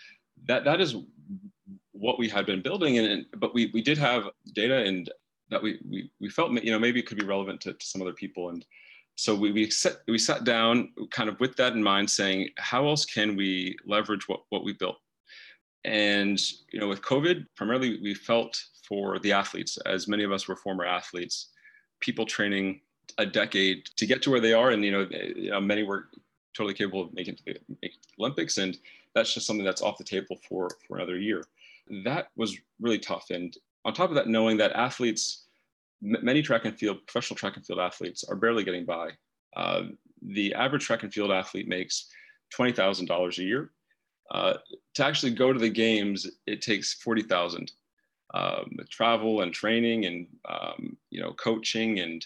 that 0.47 0.65
that 0.65 0.81
is 0.81 0.97
what 1.93 2.19
we 2.19 2.29
had 2.29 2.47
been 2.47 2.63
building 2.63 2.99
and, 2.99 3.27
but 3.37 3.55
we, 3.55 3.71
we 3.73 3.83
did 3.83 3.99
have 3.99 4.25
data 4.55 4.79
and 4.79 5.11
that 5.51 5.63
we, 5.63 5.79
we, 5.89 6.11
we 6.21 6.29
felt 6.29 6.51
you 6.65 6.73
know 6.73 6.79
maybe 6.79 6.99
it 6.99 7.07
could 7.07 7.19
be 7.19 7.25
relevant 7.27 7.61
to, 7.61 7.73
to 7.75 7.87
some 7.87 8.03
other 8.03 8.13
people 8.13 8.49
and 8.49 8.65
so 9.17 9.35
we, 9.35 9.53
we, 9.53 9.71
set, 9.71 9.97
we 10.09 10.19
sat 10.19 10.45
down 10.45 10.93
kind 11.11 11.29
of 11.29 11.39
with 11.39 11.57
that 11.57 11.75
in 11.75 11.83
mind 11.83 12.11
saying 12.11 12.49
how 12.59 12.87
else 12.87 13.05
can 13.05 13.37
we 13.37 13.77
leverage 13.87 14.29
what, 14.29 14.41
what 14.49 14.65
we 14.65 14.73
built? 14.73 14.97
And 15.85 16.41
you 16.73 16.79
know 16.79 16.87
with 16.87 17.03
covid 17.03 17.45
primarily 17.57 17.99
we 18.01 18.15
felt 18.15 18.63
for 18.89 19.19
the 19.19 19.33
athletes 19.33 19.79
as 19.85 20.07
many 20.07 20.23
of 20.23 20.31
us 20.31 20.47
were 20.47 20.55
former 20.55 20.85
athletes 20.85 21.49
people 22.01 22.25
training 22.25 22.81
a 23.19 23.27
decade 23.27 23.87
to 23.97 24.07
get 24.07 24.23
to 24.23 24.31
where 24.31 24.41
they 24.41 24.53
are. 24.53 24.71
And 24.71 24.85
you 24.85 24.93
know, 24.93 25.09
you 25.11 25.51
know 25.51 25.61
many 25.61 25.83
were 25.83 26.09
totally 26.55 26.75
capable 26.75 27.03
of 27.03 27.15
making 27.15 27.39
the 27.47 27.57
olympics 28.19 28.59
and 28.59 28.77
that's 29.15 29.33
just 29.33 29.47
something 29.47 29.65
that's 29.65 29.81
off 29.81 29.97
the 29.97 30.05
table 30.05 30.39
for 30.49 30.69
for 30.87 30.97
another 30.97 31.19
year. 31.19 31.45
That 32.05 32.29
was 32.37 32.57
really 32.81 32.99
tough. 32.99 33.31
And 33.31 33.55
on 33.85 33.93
top 33.93 34.11
of 34.11 34.15
that, 34.17 34.29
knowing 34.29 34.57
that 34.59 34.73
athletes, 34.73 35.47
many 36.03 36.43
track 36.43 36.65
and 36.65 36.77
field, 36.77 36.99
professional 37.07 37.37
track 37.37 37.57
and 37.57 37.65
field 37.65 37.79
athletes 37.79 38.25
are 38.25 38.37
barely 38.37 38.65
getting 38.65 38.85
by. 38.85 39.11
Uh, 39.57 39.85
the 40.21 40.53
average 40.55 40.85
track 40.85 41.03
and 41.03 41.15
field 41.15 41.31
athlete 41.31 41.69
makes 41.69 42.09
$20,000 42.59 43.39
a 43.39 43.43
year. 43.43 43.71
Uh, 44.31 44.55
to 44.95 45.05
actually 45.05 45.33
go 45.33 45.53
to 45.53 45.59
the 45.59 45.69
games, 45.69 46.27
it 46.47 46.63
takes 46.63 46.95
40,000. 46.95 47.71
Um, 48.35 48.79
travel 48.89 49.43
and 49.43 49.53
training 49.53 50.07
and 50.07 50.27
um, 50.49 50.97
you 51.11 51.21
know 51.21 51.35
coaching 51.35 52.01
and 52.01 52.25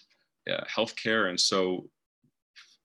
uh, 0.48 0.62
healthcare, 0.64 1.30
and 1.30 1.40
so 1.40 1.90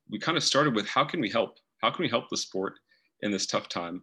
we 0.10 0.18
kind 0.18 0.38
of 0.38 0.44
started 0.44 0.74
with 0.76 0.88
how 0.88 1.04
can 1.04 1.22
we 1.22 1.30
help? 1.30 1.60
How 1.84 1.92
can 1.92 2.02
we 2.02 2.10
help 2.10 2.30
the 2.30 2.38
sport 2.38 2.80
in 3.22 3.30
this 3.30 3.46
tough 3.46 3.70
time? 3.70 4.02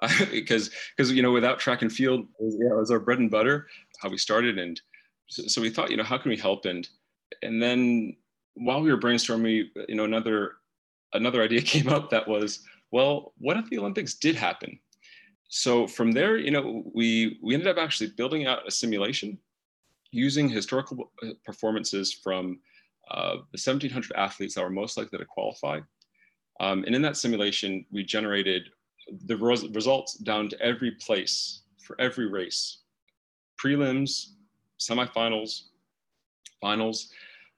because 0.30 0.70
because 0.96 1.12
you 1.12 1.20
know 1.20 1.32
without 1.32 1.58
track 1.58 1.82
and 1.82 1.92
field 1.92 2.20
it 2.20 2.44
was, 2.44 2.54
it 2.54 2.76
was 2.76 2.90
our 2.90 2.98
bread 2.98 3.18
and 3.18 3.30
butter 3.30 3.66
how 4.00 4.08
we 4.08 4.16
started 4.16 4.58
and 4.58 4.80
so, 5.28 5.42
so, 5.46 5.60
we 5.60 5.70
thought 5.70 5.90
you 5.90 5.96
know 5.96 6.04
how 6.04 6.18
can 6.18 6.30
we 6.30 6.36
help? 6.36 6.64
And 6.64 6.88
and 7.42 7.62
then 7.62 8.16
while 8.54 8.80
we 8.80 8.90
were 8.90 8.98
brainstorming 8.98 9.64
you 9.88 9.94
know 9.94 10.04
another 10.04 10.54
another 11.12 11.42
idea 11.42 11.60
came 11.74 11.88
up 11.88 12.10
that 12.10 12.26
was 12.26 12.60
well 12.90 13.32
what 13.38 13.56
if 13.56 13.68
the 13.70 13.78
olympics 13.78 14.14
did 14.14 14.36
happen? 14.36 14.78
So 15.48 15.86
from 15.86 16.12
there 16.12 16.36
you 16.36 16.50
know 16.50 16.84
we 16.94 17.38
we 17.42 17.54
ended 17.54 17.68
up 17.68 17.78
actually 17.78 18.10
building 18.16 18.46
out 18.46 18.66
a 18.66 18.70
simulation 18.70 19.38
using 20.12 20.48
historical 20.48 21.10
uh, 21.22 21.30
performances 21.44 22.12
from 22.12 22.60
uh, 23.10 23.36
the 23.52 23.58
1700 23.58 24.12
athletes 24.16 24.54
that 24.54 24.64
were 24.64 24.70
most 24.70 24.96
likely 24.96 25.18
to 25.18 25.24
qualify. 25.24 25.80
Um, 26.58 26.84
and 26.84 26.94
in 26.94 27.02
that 27.02 27.16
simulation 27.16 27.84
we 27.90 28.02
generated 28.02 28.70
the 29.26 29.36
res- 29.36 29.68
results 29.68 30.14
down 30.14 30.48
to 30.48 30.60
every 30.60 30.92
place 30.92 31.62
for 31.82 32.00
every 32.00 32.28
race. 32.28 32.78
Prelims, 33.62 34.35
semifinals, 34.78 35.62
finals, 36.60 37.10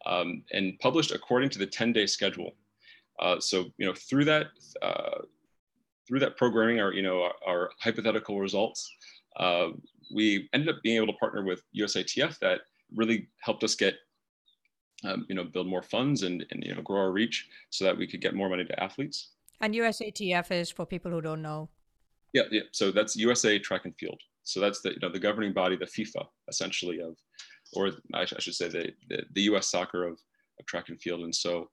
um, 0.06 0.42
and 0.52 0.78
published 0.78 1.12
according 1.12 1.50
to 1.50 1.58
the 1.58 1.66
10 1.66 1.92
day 1.92 2.06
schedule. 2.06 2.52
Uh, 3.20 3.40
so, 3.40 3.66
you 3.78 3.86
know, 3.86 3.94
through 3.94 4.24
that, 4.24 4.46
uh, 4.82 5.22
through 6.06 6.20
that 6.20 6.36
programming, 6.36 6.80
our, 6.80 6.92
you 6.92 7.02
know, 7.02 7.22
our, 7.22 7.32
our 7.46 7.70
hypothetical 7.80 8.38
results, 8.38 8.90
uh, 9.36 9.68
we 10.14 10.48
ended 10.52 10.68
up 10.68 10.82
being 10.82 10.96
able 10.96 11.08
to 11.08 11.18
partner 11.18 11.44
with 11.44 11.62
USATF 11.76 12.38
that 12.38 12.60
really 12.94 13.28
helped 13.40 13.64
us 13.64 13.74
get, 13.74 13.94
um, 15.04 15.26
you 15.28 15.34
know, 15.34 15.44
build 15.44 15.66
more 15.66 15.82
funds 15.82 16.22
and, 16.22 16.44
and, 16.50 16.64
you 16.64 16.74
know, 16.74 16.82
grow 16.82 17.00
our 17.00 17.12
reach 17.12 17.48
so 17.70 17.84
that 17.84 17.96
we 17.96 18.06
could 18.06 18.20
get 18.20 18.34
more 18.34 18.48
money 18.48 18.64
to 18.64 18.82
athletes. 18.82 19.32
And 19.60 19.74
USATF 19.74 20.50
is 20.52 20.70
for 20.70 20.86
people 20.86 21.10
who 21.10 21.20
don't 21.20 21.42
know. 21.42 21.68
Yeah, 22.32 22.42
yeah. 22.50 22.62
So 22.72 22.90
that's 22.90 23.16
USA 23.16 23.58
Track 23.58 23.84
and 23.84 23.94
Field. 23.96 24.20
So 24.48 24.60
that's 24.60 24.80
the 24.80 24.90
you 24.90 24.98
know 25.02 25.10
the 25.10 25.18
governing 25.18 25.52
body, 25.52 25.76
the 25.76 25.84
FIFA 25.84 26.26
essentially 26.48 27.00
of, 27.00 27.16
or 27.74 27.92
I, 28.14 28.22
I 28.22 28.24
should 28.24 28.54
say 28.54 28.68
the, 28.68 28.92
the, 29.08 29.22
the 29.34 29.42
U.S. 29.42 29.70
soccer 29.70 30.04
of, 30.04 30.18
of 30.58 30.66
track 30.66 30.88
and 30.88 31.00
field. 31.00 31.20
And 31.20 31.34
so, 31.34 31.68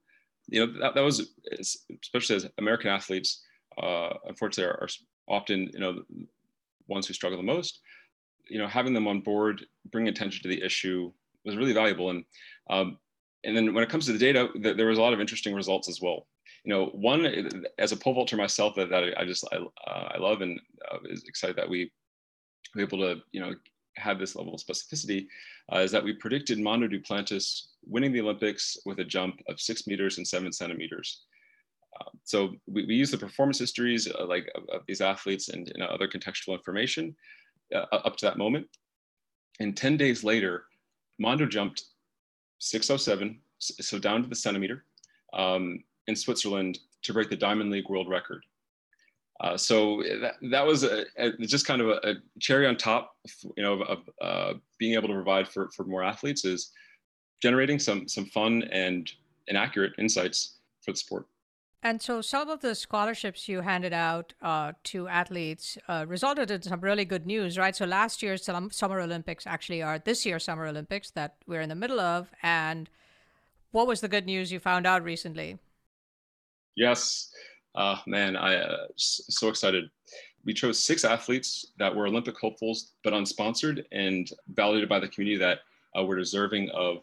you 0.48 0.66
know 0.66 0.80
that, 0.82 0.94
that 0.94 1.02
was 1.02 1.32
especially 2.04 2.36
as 2.36 2.48
American 2.58 2.90
athletes, 2.90 3.44
uh, 3.82 4.10
unfortunately, 4.28 4.72
are, 4.72 4.82
are 4.82 4.90
often 5.30 5.70
you 5.74 5.80
know 5.80 6.02
ones 6.88 7.08
who 7.08 7.14
struggle 7.14 7.38
the 7.38 7.44
most. 7.44 7.80
You 8.50 8.60
know, 8.60 8.68
having 8.68 8.94
them 8.94 9.08
on 9.08 9.22
board, 9.22 9.66
bring 9.90 10.08
attention 10.08 10.44
to 10.44 10.50
the 10.50 10.64
issue 10.64 11.12
was 11.46 11.56
really 11.56 11.74
valuable. 11.74 12.10
And 12.10 12.26
um, 12.70 12.98
and 13.46 13.56
then 13.56 13.74
when 13.74 13.84
it 13.84 13.90
comes 13.90 14.06
to 14.08 14.14
the 14.14 14.20
data, 14.20 14.50
th- 14.62 14.76
there 14.76 14.88
was 14.88 14.98
a 14.98 15.02
lot 15.02 15.14
of 15.14 15.22
interesting 15.22 15.56
results 15.56 15.88
as 15.88 16.02
well 16.02 16.28
you 16.66 16.74
know, 16.74 16.88
one 16.88 17.50
as 17.78 17.92
a 17.92 17.96
pole 17.96 18.16
vaulter 18.16 18.36
myself 18.36 18.74
that, 18.76 18.90
that 18.90 19.14
I 19.20 19.24
just 19.24 19.48
I, 19.52 19.58
uh, 19.58 20.10
I 20.16 20.18
love 20.18 20.42
and 20.42 20.60
uh, 20.92 20.98
is 21.06 21.24
excited 21.26 21.56
that 21.58 21.70
we 21.70 21.92
able 22.82 23.00
to 23.00 23.22
you 23.32 23.40
know 23.40 23.54
have 23.98 24.20
this 24.20 24.36
level 24.36 24.54
of 24.54 24.62
specificity 24.62 25.28
uh, 25.74 25.78
is 25.80 25.92
that 25.92 26.04
we 26.04 26.14
predicted 26.14 26.60
Mondo 26.60 26.88
Duplantis 26.88 27.68
winning 27.86 28.12
the 28.12 28.22
Olympics 28.22 28.78
with 28.86 29.00
a 29.00 29.06
jump 29.06 29.42
of 29.48 29.60
six 29.60 29.88
meters 29.88 30.18
and 30.18 30.28
seven 30.28 30.52
centimeters. 30.52 31.22
Uh, 32.00 32.10
so 32.26 32.54
we, 32.68 32.86
we 32.86 32.96
use 32.96 33.10
the 33.10 33.18
performance 33.18 33.58
histories 33.58 34.12
uh, 34.20 34.26
like 34.26 34.52
of, 34.56 34.64
of, 34.68 34.82
these 34.86 35.00
athletes 35.00 35.48
and, 35.48 35.72
and 35.74 35.82
other 35.84 36.10
contextual 36.10 36.54
information 36.54 37.16
uh, 37.74 37.86
up 37.92 38.18
to 38.18 38.26
that 38.26 38.38
moment. 38.38 38.68
And 39.62 39.78
10 39.78 39.96
days 39.96 40.26
later, 40.26 40.66
Mondo 41.20 41.46
jumped 41.46 41.86
607, 42.60 43.40
so 43.60 43.98
down 43.98 44.24
to 44.24 44.28
the 44.28 44.36
centimeter. 44.36 44.84
Um, 45.32 45.86
in 46.08 46.16
Switzerland 46.16 46.80
to 47.04 47.14
break 47.14 47.30
the 47.30 47.36
Diamond 47.36 47.72
League 47.72 47.90
world 47.90 48.10
record. 48.10 48.46
Uh, 49.42 49.58
so 49.58 50.02
that, 50.22 50.36
that 50.50 50.66
was 50.66 50.84
a, 50.84 51.04
a, 51.18 51.32
just 51.42 51.68
kind 51.68 51.82
of 51.82 51.90
a, 51.90 52.00
a, 52.04 52.14
cherry 52.40 52.66
on 52.66 52.78
top, 52.78 53.16
you 53.58 53.64
know, 53.64 53.82
of, 53.82 54.00
uh, 54.22 54.54
being 54.80 54.94
able 54.94 55.10
to 55.10 55.14
provide 55.14 55.48
for, 55.48 55.70
for 55.76 55.84
more 55.84 56.04
athletes 56.04 56.46
is 56.46 56.72
generating 57.42 57.80
some 57.80 58.08
some 58.08 58.26
fun 58.26 58.64
and 58.72 59.12
inaccurate 59.48 59.94
insights 59.98 60.60
for 60.82 60.92
the 60.92 60.98
sport. 60.98 61.26
And 61.84 62.02
so 62.02 62.22
some 62.22 62.50
of 62.50 62.62
the 62.62 62.74
scholarships 62.74 63.48
you 63.48 63.62
handed 63.62 63.94
out 63.94 64.34
uh, 64.42 64.72
to 64.86 65.08
athletes 65.08 65.78
uh, 65.88 66.06
resulted 66.08 66.50
in 66.50 66.64
some 66.64 66.80
really 66.80 67.06
good 67.06 67.28
news, 67.28 67.60
right? 67.60 67.76
So 67.76 67.86
last 67.86 68.24
year's 68.24 68.44
Summer 68.72 69.00
Olympics 69.00 69.46
actually 69.46 69.84
are 69.84 70.00
this 70.00 70.26
year's 70.26 70.44
Summer 70.44 70.66
Olympics 70.66 71.12
that 71.12 71.36
we're 71.46 71.62
in 71.62 71.70
the 71.70 71.76
middle 71.76 72.00
of. 72.00 72.32
And 72.42 72.90
what 73.70 73.86
was 73.86 74.02
the 74.02 74.08
good 74.08 74.26
news 74.26 74.52
you 74.52 74.60
found 74.60 74.88
out 74.88 75.04
recently? 75.04 75.60
Yes, 76.76 77.32
uh, 77.76 77.98
man, 78.08 78.36
I 78.36 78.56
uh, 78.56 78.88
so 78.96 79.50
excited. 79.50 79.90
We 80.46 80.54
chose 80.54 80.82
six 80.82 81.04
athletes 81.04 81.74
that 81.78 81.94
were 81.94 82.08
Olympic 82.08 82.38
hopefuls, 82.38 82.94
but 83.04 83.14
unsponsored 83.14 83.84
and 83.92 84.30
validated 84.50 84.88
by 84.88 85.00
the 85.00 85.08
community 85.08 85.38
that 85.40 85.60
uh, 85.98 86.04
were 86.04 86.16
deserving 86.16 86.70
of, 86.70 86.98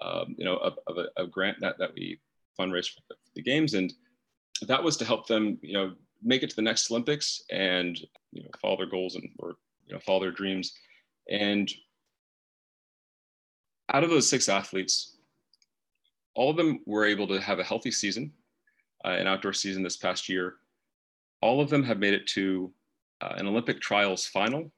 um, 0.00 0.34
you 0.38 0.44
know, 0.44 0.56
of, 0.58 0.78
of 0.86 0.98
a, 0.98 1.22
a, 1.22 1.26
grant 1.26 1.58
that, 1.60 1.78
that 1.78 1.94
we 1.94 2.20
fundraised 2.58 2.94
for 2.94 3.00
the, 3.34 3.42
games. 3.42 3.74
And 3.74 3.92
that 4.68 4.82
was 4.82 4.96
to 4.98 5.04
help 5.04 5.26
them, 5.26 5.58
you 5.62 5.72
know, 5.72 5.94
make 6.22 6.42
it 6.42 6.50
to 6.50 6.56
the 6.56 6.62
next 6.62 6.90
Olympics 6.90 7.42
and, 7.50 7.98
you 8.30 8.42
know, 8.42 8.50
follow 8.60 8.76
their 8.76 8.86
goals 8.86 9.14
and, 9.14 9.28
or, 9.38 9.56
you 9.86 9.94
know, 9.94 10.00
follow 10.00 10.20
their 10.20 10.30
dreams. 10.30 10.74
And 11.30 11.72
out 13.92 14.04
of 14.04 14.10
those 14.10 14.28
six 14.28 14.48
athletes, 14.48 15.16
all 16.34 16.50
of 16.50 16.56
them 16.56 16.80
were 16.86 17.06
able 17.06 17.26
to 17.28 17.40
have 17.40 17.58
a 17.58 17.64
healthy 17.64 17.90
season 17.90 18.32
an 19.10 19.26
outdoor 19.26 19.52
season 19.52 19.82
this 19.82 19.96
past 19.96 20.28
year. 20.28 20.54
All 21.40 21.60
of 21.60 21.70
them 21.70 21.82
have 21.82 21.98
made 21.98 22.14
it 22.14 22.26
to 22.28 22.72
uh, 23.20 23.34
an 23.36 23.46
Olympic 23.46 23.80
trials 23.80 24.26
final, 24.26 24.70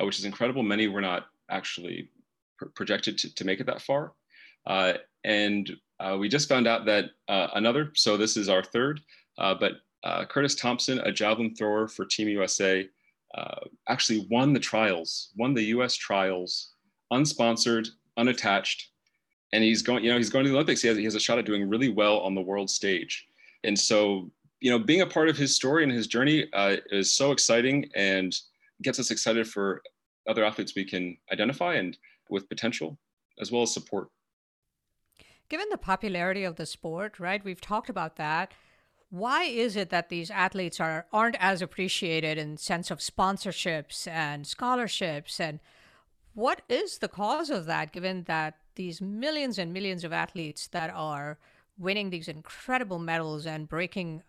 uh, 0.00 0.04
which 0.04 0.18
is 0.18 0.24
incredible. 0.24 0.62
Many 0.62 0.88
were 0.88 1.00
not 1.00 1.26
actually 1.50 2.10
pr- 2.58 2.66
projected 2.66 3.18
to, 3.18 3.34
to 3.34 3.44
make 3.44 3.60
it 3.60 3.66
that 3.66 3.82
far. 3.82 4.12
Uh, 4.66 4.94
and 5.24 5.70
uh, 5.98 6.16
we 6.18 6.28
just 6.28 6.48
found 6.48 6.66
out 6.66 6.84
that 6.86 7.06
uh, 7.28 7.48
another, 7.54 7.92
so 7.94 8.16
this 8.16 8.36
is 8.36 8.48
our 8.48 8.62
third, 8.62 9.00
uh, 9.38 9.54
but 9.54 9.72
uh, 10.02 10.24
Curtis 10.24 10.54
Thompson, 10.54 10.98
a 11.00 11.12
javelin 11.12 11.54
thrower 11.54 11.88
for 11.88 12.04
Team 12.04 12.28
USA, 12.28 12.88
uh, 13.34 13.60
actually 13.88 14.26
won 14.30 14.52
the 14.52 14.60
trials, 14.60 15.30
won 15.36 15.54
the 15.54 15.64
US 15.64 15.94
trials, 15.94 16.72
unsponsored, 17.12 17.88
unattached. 18.16 18.88
And 19.52 19.62
he's 19.62 19.82
going, 19.82 20.04
you 20.04 20.10
know, 20.10 20.16
he's 20.16 20.30
going 20.30 20.44
to 20.44 20.50
the 20.50 20.56
Olympics. 20.56 20.82
He 20.82 20.88
has, 20.88 20.96
he 20.96 21.04
has 21.04 21.14
a 21.14 21.20
shot 21.20 21.38
at 21.38 21.44
doing 21.44 21.68
really 21.68 21.88
well 21.88 22.18
on 22.20 22.34
the 22.34 22.40
world 22.40 22.70
stage. 22.70 23.26
And 23.64 23.78
so, 23.78 24.30
you 24.60 24.70
know, 24.70 24.78
being 24.78 25.00
a 25.00 25.06
part 25.06 25.28
of 25.28 25.36
his 25.36 25.54
story 25.54 25.82
and 25.82 25.92
his 25.92 26.06
journey 26.06 26.46
uh, 26.52 26.76
is 26.90 27.12
so 27.14 27.32
exciting 27.32 27.90
and 27.94 28.36
gets 28.82 28.98
us 28.98 29.10
excited 29.10 29.46
for 29.46 29.82
other 30.28 30.44
athletes 30.44 30.74
we 30.74 30.84
can 30.84 31.16
identify 31.32 31.74
and 31.74 31.96
with 32.28 32.48
potential, 32.48 32.98
as 33.40 33.50
well 33.50 33.62
as 33.62 33.72
support. 33.72 34.08
Given 35.48 35.68
the 35.70 35.78
popularity 35.78 36.44
of 36.44 36.56
the 36.56 36.66
sport, 36.66 37.18
right? 37.18 37.44
We've 37.44 37.60
talked 37.60 37.90
about 37.90 38.16
that. 38.16 38.52
Why 39.10 39.42
is 39.42 39.74
it 39.74 39.90
that 39.90 40.08
these 40.08 40.30
athletes 40.30 40.78
are 40.78 41.06
aren't 41.12 41.36
as 41.40 41.60
appreciated 41.60 42.38
in 42.38 42.56
sense 42.56 42.92
of 42.92 43.00
sponsorships 43.00 44.06
and 44.06 44.46
scholarships 44.46 45.40
and 45.40 45.58
what 46.32 46.62
is 46.68 46.98
the 46.98 47.08
cause 47.08 47.50
of 47.50 47.66
that 47.66 47.90
given 47.90 48.22
that 48.24 48.58
these 48.76 49.00
millions 49.00 49.58
and 49.58 49.72
millions 49.72 50.04
of 50.04 50.12
athletes 50.12 50.68
that 50.68 50.90
are 50.94 51.38
winning 51.80 52.10
these 52.10 52.28
incredible 52.28 52.98
medals 52.98 53.46
and 53.46 53.68
breaking 53.68 54.22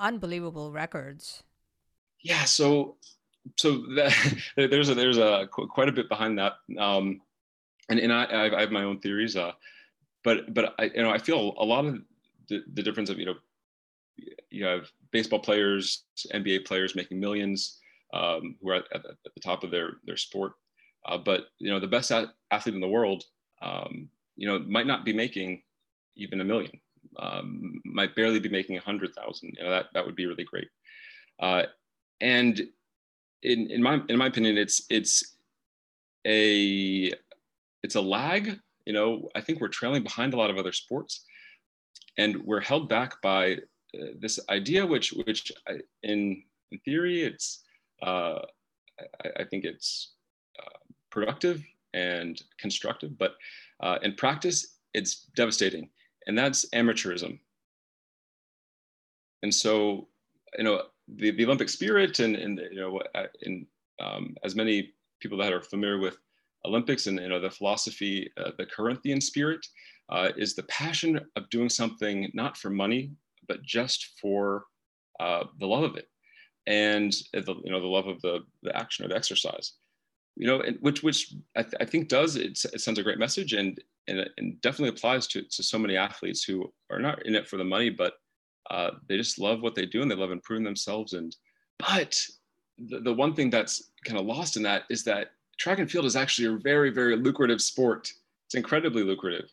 unbelievable 0.00 0.72
records? 0.72 1.42
Yeah, 2.20 2.44
so 2.44 2.96
so 3.56 3.82
that, 3.94 4.14
there's 4.56 4.88
a, 4.88 4.94
there's 4.94 5.18
a 5.18 5.46
quite 5.50 5.88
a 5.88 5.92
bit 5.92 6.08
behind 6.08 6.38
that, 6.38 6.54
um, 6.78 7.20
and 7.88 8.00
and 8.00 8.12
I, 8.12 8.56
I 8.56 8.60
have 8.60 8.70
my 8.70 8.84
own 8.84 8.98
theories. 9.00 9.36
Uh, 9.36 9.52
but 10.22 10.52
but 10.54 10.74
I 10.78 10.84
you 10.84 11.02
know 11.02 11.10
I 11.10 11.18
feel 11.18 11.54
a 11.58 11.64
lot 11.64 11.84
of 11.84 11.98
the, 12.48 12.62
the 12.72 12.82
difference 12.82 13.10
of 13.10 13.18
you 13.18 13.26
know 13.26 13.34
you 14.50 14.64
have 14.64 14.90
baseball 15.10 15.38
players, 15.38 16.04
NBA 16.32 16.64
players 16.64 16.94
making 16.94 17.20
millions 17.20 17.78
um, 18.12 18.56
who 18.60 18.70
are 18.70 18.76
at, 18.76 18.84
at, 18.94 19.02
the 19.34 19.40
top 19.40 19.62
of 19.62 19.70
their 19.70 19.94
their 20.06 20.16
sport, 20.16 20.52
uh, 21.06 21.18
but 21.18 21.48
you 21.58 21.70
know 21.70 21.78
the 21.78 21.86
best 21.86 22.10
athlete 22.10 22.74
in 22.74 22.80
the 22.80 22.88
world, 22.88 23.24
um, 23.62 24.08
you 24.36 24.48
know, 24.48 24.58
might 24.60 24.86
not 24.86 25.04
be 25.04 25.12
making 25.12 25.62
even 26.16 26.40
a 26.40 26.44
million, 26.44 26.80
um, 27.18 27.80
might 27.84 28.14
barely 28.14 28.40
be 28.40 28.48
making 28.48 28.76
a 28.76 28.80
hundred 28.80 29.14
thousand. 29.14 29.54
You 29.56 29.64
know 29.64 29.70
that 29.70 29.86
that 29.94 30.04
would 30.04 30.16
be 30.16 30.26
really 30.26 30.44
great, 30.44 30.68
uh, 31.40 31.64
and 32.20 32.60
in, 33.42 33.70
in 33.70 33.82
my 33.82 34.00
in 34.08 34.16
my 34.18 34.26
opinion, 34.26 34.56
it's 34.58 34.84
it's 34.90 35.36
a 36.26 37.12
it's 37.82 37.94
a 37.94 38.00
lag. 38.00 38.58
You 38.86 38.92
know, 38.92 39.28
I 39.34 39.40
think 39.40 39.60
we're 39.60 39.68
trailing 39.68 40.02
behind 40.02 40.34
a 40.34 40.36
lot 40.36 40.50
of 40.50 40.58
other 40.58 40.72
sports, 40.72 41.24
and 42.18 42.36
we're 42.44 42.60
held 42.60 42.88
back 42.88 43.20
by 43.22 43.58
uh, 43.94 44.06
this 44.18 44.40
idea, 44.48 44.86
which 44.86 45.12
which 45.12 45.52
I, 45.68 45.78
in 46.02 46.42
in 46.72 46.78
theory, 46.84 47.22
it's 47.22 47.62
uh, 48.02 48.40
I, 49.24 49.28
I, 49.40 49.44
think 49.44 49.64
it's 49.64 50.14
uh, 50.58 50.78
productive 51.10 51.62
and 51.94 52.42
constructive, 52.58 53.16
but 53.16 53.34
uh, 53.80 53.98
in 54.02 54.14
practice, 54.14 54.78
it's 54.92 55.26
devastating, 55.36 55.88
and 56.26 56.36
that's 56.36 56.66
amateurism. 56.70 57.38
And 59.42 59.54
so, 59.54 60.08
you 60.56 60.64
know, 60.64 60.82
the, 61.08 61.32
the 61.32 61.44
Olympic 61.44 61.68
spirit 61.68 62.18
and, 62.20 62.34
and 62.36 62.60
you 62.70 62.80
know, 62.80 63.00
in, 63.42 63.66
um, 64.00 64.36
as 64.42 64.54
many 64.54 64.94
people 65.20 65.38
that 65.38 65.52
are 65.52 65.60
familiar 65.60 65.98
with 65.98 66.16
Olympics 66.66 67.06
and 67.06 67.18
you 67.18 67.28
know 67.28 67.40
the 67.40 67.50
philosophy, 67.50 68.30
uh, 68.38 68.50
the 68.58 68.66
Corinthian 68.66 69.20
spirit, 69.20 69.66
uh, 70.08 70.30
is 70.36 70.54
the 70.54 70.62
passion 70.64 71.20
of 71.36 71.50
doing 71.50 71.68
something 71.68 72.30
not 72.34 72.56
for 72.56 72.70
money, 72.70 73.12
but 73.48 73.62
just 73.62 74.18
for 74.20 74.64
uh, 75.20 75.44
the 75.60 75.66
love 75.66 75.84
of 75.84 75.96
it, 75.96 76.08
and 76.66 77.12
the 77.32 77.54
you 77.64 77.70
know 77.70 77.80
the 77.80 77.86
love 77.86 78.06
of 78.06 78.20
the 78.22 78.40
the 78.62 78.74
action 78.76 79.04
or 79.04 79.08
the 79.08 79.16
exercise, 79.16 79.74
you 80.36 80.46
know, 80.46 80.60
and 80.60 80.78
which 80.80 81.02
which 81.02 81.34
I, 81.56 81.62
th- 81.62 81.74
I 81.80 81.84
think 81.84 82.08
does 82.08 82.36
it, 82.36 82.56
sends 82.56 82.98
a 82.98 83.02
great 83.02 83.18
message 83.18 83.52
and, 83.52 83.78
and 84.08 84.28
and 84.38 84.60
definitely 84.60 84.90
applies 84.90 85.26
to 85.28 85.42
to 85.42 85.62
so 85.62 85.78
many 85.78 85.96
athletes 85.96 86.44
who 86.44 86.72
are 86.90 87.00
not 87.00 87.24
in 87.26 87.34
it 87.34 87.46
for 87.46 87.56
the 87.56 87.64
money, 87.64 87.90
but 87.90 88.14
uh, 88.70 88.90
they 89.08 89.16
just 89.16 89.38
love 89.38 89.60
what 89.60 89.74
they 89.74 89.86
do 89.86 90.02
and 90.02 90.10
they 90.10 90.16
love 90.16 90.30
improving 90.30 90.64
themselves. 90.64 91.12
And 91.12 91.34
but 91.78 92.18
the, 92.78 93.00
the 93.00 93.12
one 93.12 93.34
thing 93.34 93.50
that's 93.50 93.90
kind 94.04 94.18
of 94.18 94.26
lost 94.26 94.56
in 94.56 94.62
that 94.64 94.84
is 94.90 95.04
that 95.04 95.32
track 95.58 95.78
and 95.78 95.90
field 95.90 96.04
is 96.04 96.16
actually 96.16 96.48
a 96.48 96.58
very 96.58 96.90
very 96.90 97.16
lucrative 97.16 97.60
sport. 97.60 98.10
It's 98.46 98.54
incredibly 98.54 99.02
lucrative, 99.02 99.50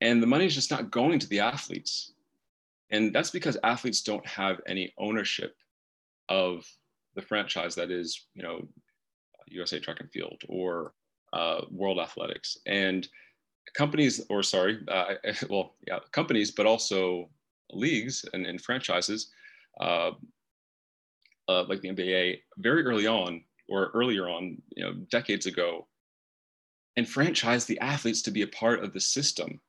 and 0.00 0.22
the 0.22 0.26
money 0.26 0.46
is 0.46 0.54
just 0.54 0.70
not 0.70 0.90
going 0.90 1.18
to 1.18 1.28
the 1.28 1.40
athletes. 1.40 2.12
And 2.90 3.12
that's 3.12 3.30
because 3.30 3.58
athletes 3.64 4.02
don't 4.02 4.26
have 4.26 4.60
any 4.68 4.94
ownership 4.96 5.56
of 6.28 6.64
the 7.16 7.22
franchise 7.22 7.74
that 7.74 7.90
is, 7.90 8.26
you 8.34 8.42
know, 8.42 8.68
USA 9.48 9.80
Track 9.80 10.00
and 10.00 10.10
Field 10.10 10.42
or 10.48 10.92
uh, 11.32 11.62
World 11.70 11.98
Athletics. 11.98 12.58
And 12.66 13.08
companies, 13.74 14.24
or 14.28 14.42
sorry, 14.42 14.80
uh, 14.88 15.14
well, 15.50 15.74
yeah, 15.86 15.98
companies, 16.12 16.50
but 16.50 16.66
also 16.66 17.28
leagues 17.72 18.24
and, 18.32 18.46
and 18.46 18.60
franchises 18.60 19.30
uh, 19.80 20.12
uh, 21.48 21.64
like 21.68 21.80
the 21.80 21.90
NBA 21.90 22.40
very 22.58 22.84
early 22.84 23.06
on 23.06 23.42
or 23.68 23.90
earlier 23.94 24.28
on, 24.28 24.60
you 24.74 24.84
know, 24.84 24.94
decades 25.10 25.46
ago, 25.46 25.86
and 26.96 27.08
franchise 27.08 27.64
the 27.64 27.78
athletes 27.80 28.22
to 28.22 28.30
be 28.30 28.42
a 28.42 28.48
part 28.48 28.82
of 28.82 28.92
the 28.92 29.00
system. 29.00 29.60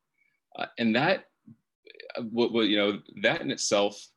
Uh, 0.57 0.65
and 0.79 0.95
that, 0.95 1.25
uh, 2.15 2.21
what, 2.23 2.51
what, 2.51 2.67
you 2.67 2.77
know, 2.77 2.99
that 3.21 3.41
in 3.41 3.51
itself 3.51 4.07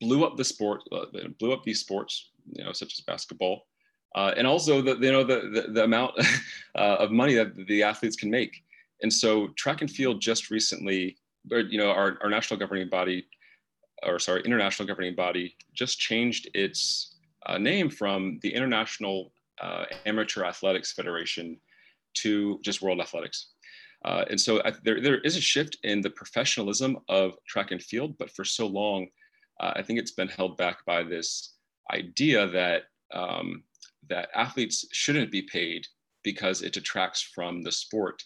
blew 0.00 0.24
up 0.24 0.36
the 0.36 0.44
sport, 0.44 0.82
uh, 0.92 1.06
blew 1.38 1.52
up 1.52 1.64
these 1.64 1.80
sports, 1.80 2.30
you 2.52 2.64
know, 2.64 2.72
such 2.72 2.92
as 2.98 3.04
basketball. 3.04 3.66
And 4.14 4.46
also 4.46 4.82
the 4.82 4.96
you 4.96 5.12
know 5.12 5.22
the 5.22 5.50
the, 5.54 5.72
the 5.72 5.84
amount 5.84 6.14
of 6.74 7.12
money 7.12 7.34
that 7.34 7.54
the 7.66 7.82
athletes 7.84 8.16
can 8.16 8.30
make, 8.30 8.64
and 9.02 9.12
so 9.12 9.48
track 9.56 9.80
and 9.80 9.90
field 9.90 10.20
just 10.20 10.50
recently 10.50 11.16
you 11.48 11.78
know, 11.78 11.90
our, 11.90 12.18
our 12.22 12.30
national 12.30 12.58
governing 12.58 12.88
body, 12.88 13.26
or 14.02 14.18
sorry, 14.18 14.42
international 14.42 14.86
governing 14.86 15.14
body 15.14 15.56
just 15.72 15.98
changed 15.98 16.48
its 16.54 17.16
uh, 17.46 17.58
name 17.58 17.88
from 17.88 18.38
the 18.42 18.52
International 18.52 19.32
uh, 19.60 19.84
Amateur 20.06 20.44
Athletics 20.44 20.92
Federation 20.92 21.58
to 22.14 22.58
just 22.62 22.82
World 22.82 23.00
Athletics. 23.00 23.52
Uh, 24.04 24.24
and 24.30 24.40
so 24.40 24.62
I, 24.64 24.72
there, 24.82 25.00
there 25.00 25.18
is 25.18 25.36
a 25.36 25.40
shift 25.40 25.76
in 25.82 26.00
the 26.00 26.10
professionalism 26.10 26.98
of 27.08 27.34
track 27.46 27.70
and 27.70 27.82
field, 27.82 28.16
but 28.18 28.30
for 28.30 28.44
so 28.44 28.66
long, 28.66 29.08
uh, 29.60 29.72
I 29.76 29.82
think 29.82 29.98
it's 29.98 30.12
been 30.12 30.28
held 30.28 30.56
back 30.56 30.84
by 30.86 31.02
this 31.02 31.54
idea 31.92 32.46
that 32.48 32.84
um, 33.12 33.64
that 34.08 34.30
athletes 34.34 34.86
shouldn't 34.92 35.30
be 35.30 35.42
paid 35.42 35.86
because 36.22 36.62
it 36.62 36.72
detracts 36.72 37.20
from 37.20 37.62
the 37.62 37.72
sport, 37.72 38.22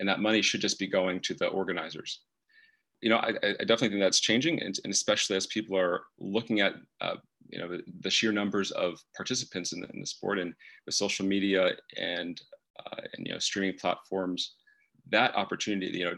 and 0.00 0.08
that 0.08 0.20
money 0.20 0.42
should 0.42 0.60
just 0.60 0.78
be 0.78 0.86
going 0.86 1.20
to 1.20 1.34
the 1.34 1.46
organizers 1.48 2.20
you 3.00 3.10
know, 3.10 3.16
I, 3.16 3.28
I, 3.28 3.64
definitely 3.64 3.90
think 3.90 4.00
that's 4.00 4.20
changing, 4.20 4.60
and, 4.62 4.78
and, 4.84 4.92
especially 4.92 5.36
as 5.36 5.46
people 5.46 5.76
are 5.76 6.04
looking 6.18 6.60
at, 6.60 6.74
uh, 7.00 7.16
you 7.48 7.58
know, 7.58 7.68
the, 7.68 7.82
the, 8.00 8.10
sheer 8.10 8.32
numbers 8.32 8.70
of 8.72 8.98
participants 9.14 9.72
in 9.72 9.80
the, 9.80 9.88
in 9.90 10.00
the, 10.00 10.06
sport 10.06 10.38
and 10.38 10.54
with 10.86 10.94
social 10.94 11.26
media 11.26 11.72
and, 11.96 12.40
uh, 12.80 13.02
and 13.12 13.26
you 13.26 13.32
know, 13.32 13.38
streaming 13.38 13.78
platforms, 13.78 14.54
that 15.10 15.34
opportunity, 15.36 15.98
you 15.98 16.04
know, 16.04 16.16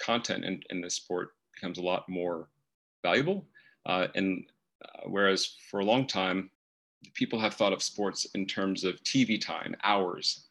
content 0.00 0.44
in, 0.44 0.60
in 0.70 0.80
the 0.80 0.88
sport 0.88 1.30
becomes 1.54 1.78
a 1.78 1.82
lot 1.82 2.08
more 2.08 2.48
valuable. 3.02 3.44
Uh, 3.86 4.06
and 4.14 4.44
uh, 4.84 5.02
whereas 5.06 5.56
for 5.70 5.80
a 5.80 5.84
long 5.84 6.06
time, 6.06 6.50
people 7.14 7.38
have 7.38 7.54
thought 7.54 7.72
of 7.72 7.82
sports 7.82 8.26
in 8.34 8.46
terms 8.46 8.84
of 8.84 8.94
TV 9.02 9.40
time, 9.40 9.74
hours, 9.82 10.46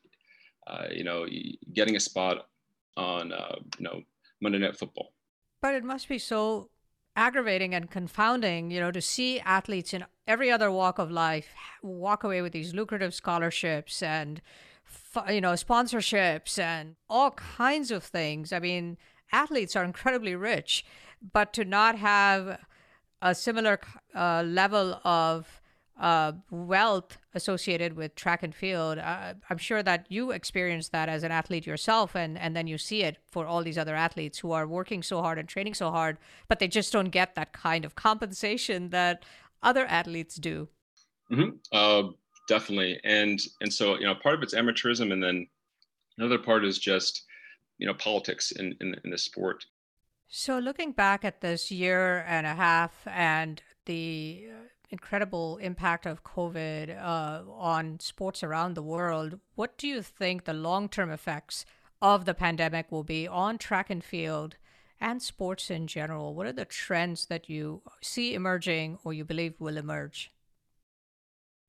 uh, 0.67 0.85
you 0.91 1.03
know, 1.03 1.25
getting 1.73 1.95
a 1.95 1.99
spot 1.99 2.47
on, 2.97 3.31
uh, 3.31 3.55
you 3.77 3.83
know, 3.83 4.01
Monday 4.41 4.59
Night 4.59 4.77
Football 4.77 5.13
but 5.61 5.75
it 5.75 5.83
must 5.83 6.09
be 6.09 6.17
so 6.17 6.69
aggravating 7.15 7.75
and 7.75 7.89
confounding, 7.89 8.71
you 8.71 8.79
know, 8.79 8.91
to 8.91 9.01
see 9.01 9.39
athletes 9.41 9.93
in 9.93 10.05
every 10.27 10.49
other 10.49 10.71
walk 10.71 10.97
of 10.97 11.11
life 11.11 11.49
walk 11.83 12.23
away 12.23 12.41
with 12.41 12.51
these 12.51 12.73
lucrative 12.73 13.13
scholarships 13.13 14.01
and, 14.01 14.41
you 15.29 15.41
know, 15.41 15.53
sponsorships 15.53 16.57
and 16.57 16.95
all 17.09 17.31
kinds 17.31 17.91
of 17.91 18.03
things. 18.03 18.51
I 18.51 18.59
mean, 18.59 18.97
athletes 19.31 19.75
are 19.75 19.83
incredibly 19.83 20.35
rich, 20.35 20.83
but 21.33 21.53
to 21.53 21.65
not 21.65 21.97
have 21.97 22.59
a 23.21 23.35
similar 23.35 23.79
uh, 24.15 24.41
level 24.43 24.99
of 25.03 25.60
uh, 26.01 26.33
wealth 26.49 27.17
associated 27.33 27.95
with 27.95 28.15
track 28.15 28.43
and 28.43 28.53
field. 28.53 28.97
Uh, 28.97 29.35
I'm 29.49 29.57
sure 29.57 29.81
that 29.81 30.07
you 30.09 30.31
experienced 30.31 30.91
that 30.91 31.07
as 31.07 31.23
an 31.23 31.31
athlete 31.31 31.65
yourself, 31.65 32.15
and, 32.15 32.37
and 32.37 32.53
then 32.55 32.67
you 32.67 32.77
see 32.77 33.03
it 33.03 33.17
for 33.29 33.45
all 33.45 33.63
these 33.63 33.77
other 33.77 33.95
athletes 33.95 34.39
who 34.39 34.51
are 34.51 34.67
working 34.67 35.01
so 35.01 35.21
hard 35.21 35.37
and 35.37 35.47
training 35.47 35.75
so 35.75 35.91
hard, 35.91 36.17
but 36.49 36.59
they 36.59 36.67
just 36.67 36.91
don't 36.91 37.11
get 37.11 37.35
that 37.35 37.53
kind 37.53 37.85
of 37.85 37.95
compensation 37.95 38.89
that 38.89 39.23
other 39.63 39.85
athletes 39.85 40.35
do. 40.35 40.67
Mm-hmm. 41.31 41.51
Uh, 41.71 42.09
definitely, 42.49 42.99
and 43.05 43.39
and 43.61 43.71
so 43.71 43.97
you 43.97 44.05
know, 44.05 44.15
part 44.15 44.35
of 44.35 44.43
it's 44.43 44.53
amateurism, 44.53 45.13
and 45.13 45.23
then 45.23 45.47
Another 46.21 46.37
part 46.37 46.63
is 46.65 46.77
just, 46.77 47.23
you 47.79 47.87
know, 47.87 47.95
politics 47.95 48.51
in, 48.51 48.75
in, 48.79 48.95
in 49.03 49.09
the 49.09 49.17
sport. 49.17 49.65
So, 50.27 50.59
looking 50.59 50.91
back 50.91 51.25
at 51.25 51.41
this 51.41 51.71
year 51.71 52.23
and 52.27 52.45
a 52.45 52.53
half 52.53 52.93
and 53.07 53.61
the 53.85 54.49
incredible 54.91 55.57
impact 55.57 56.05
of 56.05 56.23
COVID 56.23 57.01
uh, 57.01 57.43
on 57.49 57.99
sports 57.99 58.43
around 58.43 58.75
the 58.75 58.83
world, 58.83 59.39
what 59.55 59.77
do 59.77 59.87
you 59.87 60.01
think 60.01 60.43
the 60.43 60.53
long 60.53 60.89
term 60.89 61.09
effects 61.09 61.65
of 62.01 62.25
the 62.25 62.33
pandemic 62.33 62.91
will 62.91 63.03
be 63.03 63.27
on 63.27 63.57
track 63.57 63.89
and 63.89 64.03
field 64.03 64.57
and 64.99 65.21
sports 65.21 65.71
in 65.71 65.87
general? 65.87 66.35
What 66.35 66.45
are 66.45 66.53
the 66.53 66.65
trends 66.65 67.25
that 67.27 67.49
you 67.49 67.81
see 68.01 68.33
emerging 68.33 68.99
or 69.03 69.13
you 69.13 69.25
believe 69.25 69.55
will 69.59 69.77
emerge? 69.77 70.31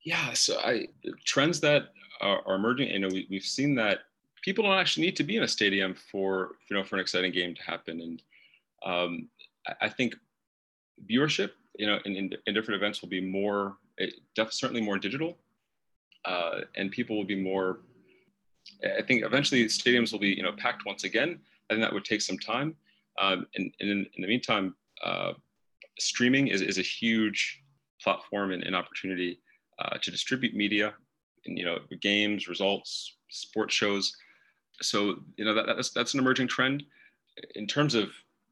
Yeah, 0.04 0.32
so 0.32 0.58
I 0.58 0.88
trends 1.24 1.60
that 1.60 1.92
are, 2.20 2.42
are 2.46 2.56
emerging. 2.56 2.88
You 2.88 2.98
know, 2.98 3.08
we, 3.08 3.26
we've 3.30 3.42
seen 3.42 3.76
that 3.76 4.00
people 4.42 4.64
don't 4.64 4.78
actually 4.78 5.06
need 5.06 5.16
to 5.16 5.24
be 5.24 5.36
in 5.36 5.44
a 5.44 5.48
stadium 5.48 5.94
for 5.94 6.56
you 6.68 6.76
know 6.76 6.82
for 6.82 6.96
an 6.96 7.00
exciting 7.00 7.32
game 7.32 7.54
to 7.54 7.62
happen, 7.62 8.00
and 8.00 8.22
um, 8.84 9.28
I, 9.66 9.86
I 9.86 9.88
think 9.88 10.14
viewership, 11.08 11.50
you 11.76 11.86
know, 11.86 11.98
in, 12.04 12.16
in, 12.16 12.30
in, 12.46 12.54
different 12.54 12.80
events 12.80 13.00
will 13.00 13.08
be 13.08 13.20
more, 13.20 13.76
eh, 13.98 14.06
def- 14.34 14.52
certainly 14.52 14.82
more 14.82 14.98
digital, 14.98 15.38
uh, 16.24 16.60
and 16.76 16.90
people 16.90 17.16
will 17.16 17.24
be 17.24 17.40
more. 17.40 17.80
I 18.84 19.02
think 19.02 19.24
eventually 19.24 19.64
stadiums 19.64 20.12
will 20.12 20.20
be 20.20 20.28
you 20.28 20.42
know 20.42 20.52
packed 20.52 20.84
once 20.86 21.04
again. 21.04 21.40
I 21.68 21.74
think 21.74 21.84
that 21.84 21.92
would 21.92 22.04
take 22.04 22.20
some 22.20 22.38
time, 22.38 22.76
um, 23.20 23.46
and, 23.56 23.72
and 23.80 23.90
in, 23.90 24.06
in, 24.16 24.22
the 24.22 24.28
meantime, 24.28 24.74
uh, 25.04 25.32
streaming 25.98 26.48
is, 26.48 26.60
is 26.60 26.78
a 26.78 26.82
huge 26.82 27.62
platform 28.02 28.52
and, 28.52 28.62
and 28.64 28.76
opportunity 28.76 29.40
uh, 29.78 29.96
to 30.02 30.10
distribute 30.10 30.54
media, 30.54 30.94
and, 31.46 31.58
you 31.58 31.64
know, 31.64 31.78
games, 32.00 32.48
results, 32.48 33.16
sports 33.30 33.74
shows. 33.74 34.14
So 34.80 35.16
you 35.36 35.44
know 35.44 35.54
that, 35.54 35.66
that's 35.66 35.90
that's 35.90 36.14
an 36.14 36.20
emerging 36.20 36.48
trend. 36.48 36.84
In 37.54 37.66
terms 37.66 37.94
of 37.94 38.10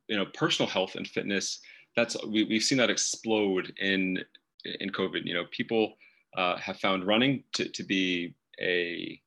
you 0.09 0.16
know 0.16 0.26
personal 0.35 0.68
health 0.68 0.94
and 0.94 1.06
fitness, 1.06 1.61
that's 1.96 2.16
we, 2.26 2.44
we've 2.44 2.62
seen 2.62 2.79
that 2.79 2.90
explode 2.90 3.72
in 3.79 4.18
in 4.64 4.90
COVID. 4.90 5.24
You 5.24 5.35
know, 5.35 5.44
people 5.50 5.94
uh, 6.37 6.57
have 6.59 6.79
found 6.79 7.07
running 7.07 7.44
to, 7.55 7.68
to 7.68 7.83
be 7.83 8.35
a 8.61 9.20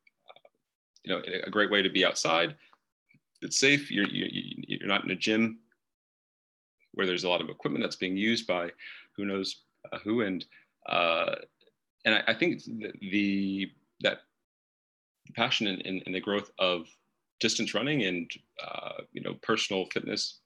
you 1.02 1.14
know 1.14 1.22
a 1.44 1.50
great 1.50 1.70
way 1.70 1.82
to 1.82 1.90
be 1.90 2.04
outside. 2.04 2.54
It's 3.42 3.58
safe. 3.58 3.90
You're 3.90 4.08
you, 4.08 4.62
you're 4.66 4.88
not 4.88 5.04
in 5.04 5.10
a 5.10 5.16
gym 5.16 5.58
where 6.92 7.06
there's 7.06 7.24
a 7.24 7.28
lot 7.28 7.40
of 7.40 7.48
equipment 7.48 7.84
that's 7.84 7.96
being 7.96 8.16
used 8.16 8.46
by 8.46 8.70
who 9.16 9.24
knows 9.24 9.62
uh, 9.92 9.98
who 9.98 10.22
and 10.22 10.44
uh, 10.88 11.34
and 12.04 12.14
I, 12.14 12.22
I 12.28 12.34
think 12.34 12.62
the, 12.64 12.92
the, 13.00 13.70
that 14.00 14.18
passion 15.34 15.66
and, 15.66 16.02
and, 16.04 16.14
the 16.14 16.20
growth 16.20 16.50
of 16.58 16.86
distance 17.40 17.72
running 17.72 18.02
and 18.02 18.30
uh, 18.62 19.02
you 19.12 19.22
know 19.22 19.34
personal 19.42 19.86
fitness 19.86 20.40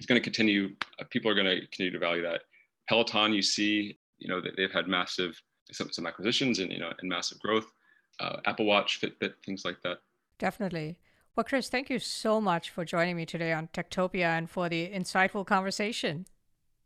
is 0.00 0.06
going 0.06 0.20
to 0.20 0.22
continue. 0.22 0.70
Uh, 1.00 1.04
people 1.10 1.30
are 1.30 1.34
going 1.34 1.46
to 1.46 1.60
continue 1.60 1.92
to 1.92 1.98
value 1.98 2.22
that. 2.22 2.42
Peloton, 2.88 3.32
you 3.32 3.42
see, 3.42 3.98
you 4.18 4.28
know, 4.28 4.40
they've 4.56 4.72
had 4.72 4.88
massive 4.88 5.40
some, 5.72 5.90
some 5.90 6.06
acquisitions 6.06 6.58
and 6.58 6.70
you 6.70 6.78
know 6.78 6.92
and 6.98 7.08
massive 7.08 7.38
growth. 7.40 7.66
Uh, 8.20 8.36
Apple 8.44 8.66
Watch, 8.66 9.00
Fitbit, 9.00 9.34
things 9.44 9.64
like 9.64 9.80
that. 9.82 9.98
Definitely. 10.38 10.98
Well, 11.34 11.44
Chris, 11.44 11.68
thank 11.68 11.90
you 11.90 11.98
so 11.98 12.40
much 12.40 12.70
for 12.70 12.84
joining 12.84 13.16
me 13.16 13.26
today 13.26 13.52
on 13.52 13.68
Techtopia 13.68 14.38
and 14.38 14.48
for 14.48 14.68
the 14.68 14.88
insightful 14.88 15.44
conversation. 15.44 16.26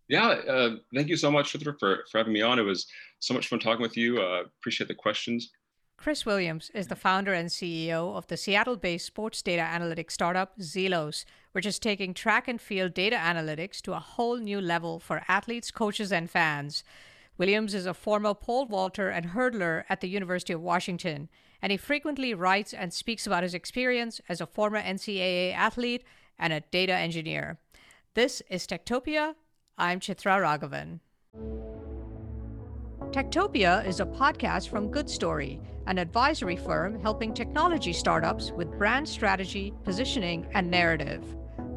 Yeah, 0.08 0.28
uh, 0.28 0.76
thank 0.94 1.08
you 1.08 1.16
so 1.16 1.30
much 1.30 1.52
for, 1.52 1.58
for, 1.58 2.04
for 2.10 2.18
having 2.18 2.32
me 2.32 2.40
on. 2.40 2.58
It 2.58 2.62
was 2.62 2.86
so 3.18 3.34
much 3.34 3.48
fun 3.48 3.58
talking 3.58 3.82
with 3.82 3.94
you. 3.94 4.22
Uh, 4.22 4.44
appreciate 4.60 4.88
the 4.88 4.94
questions. 4.94 5.50
Chris 5.98 6.24
Williams 6.24 6.70
is 6.74 6.86
the 6.86 6.94
founder 6.94 7.34
and 7.34 7.48
CEO 7.48 8.16
of 8.16 8.28
the 8.28 8.36
Seattle 8.36 8.76
based 8.76 9.04
sports 9.04 9.42
data 9.42 9.62
analytics 9.62 10.12
startup 10.12 10.56
Zelos, 10.60 11.24
which 11.50 11.66
is 11.66 11.80
taking 11.80 12.14
track 12.14 12.46
and 12.46 12.60
field 12.60 12.94
data 12.94 13.16
analytics 13.16 13.82
to 13.82 13.92
a 13.92 13.98
whole 13.98 14.36
new 14.36 14.60
level 14.60 15.00
for 15.00 15.24
athletes, 15.26 15.72
coaches, 15.72 16.12
and 16.12 16.30
fans. 16.30 16.84
Williams 17.36 17.74
is 17.74 17.84
a 17.84 17.92
former 17.92 18.32
pole 18.32 18.64
vaulter 18.64 19.08
and 19.08 19.30
hurdler 19.30 19.82
at 19.88 20.00
the 20.00 20.08
University 20.08 20.52
of 20.52 20.60
Washington, 20.60 21.28
and 21.60 21.72
he 21.72 21.76
frequently 21.76 22.32
writes 22.32 22.72
and 22.72 22.92
speaks 22.92 23.26
about 23.26 23.42
his 23.42 23.52
experience 23.52 24.20
as 24.28 24.40
a 24.40 24.46
former 24.46 24.80
NCAA 24.80 25.52
athlete 25.52 26.04
and 26.38 26.52
a 26.52 26.60
data 26.60 26.94
engineer. 26.94 27.58
This 28.14 28.40
is 28.48 28.68
Techtopia. 28.68 29.34
I'm 29.76 29.98
Chitra 29.98 30.40
Ragavan. 30.40 31.00
Techtopia 33.12 33.86
is 33.86 34.00
a 34.00 34.06
podcast 34.06 34.68
from 34.68 34.90
Good 34.90 35.08
Story, 35.08 35.58
an 35.86 35.96
advisory 35.96 36.56
firm 36.56 37.00
helping 37.00 37.32
technology 37.32 37.94
startups 37.94 38.52
with 38.52 38.76
brand 38.76 39.08
strategy, 39.08 39.72
positioning, 39.82 40.46
and 40.52 40.70
narrative. 40.70 41.24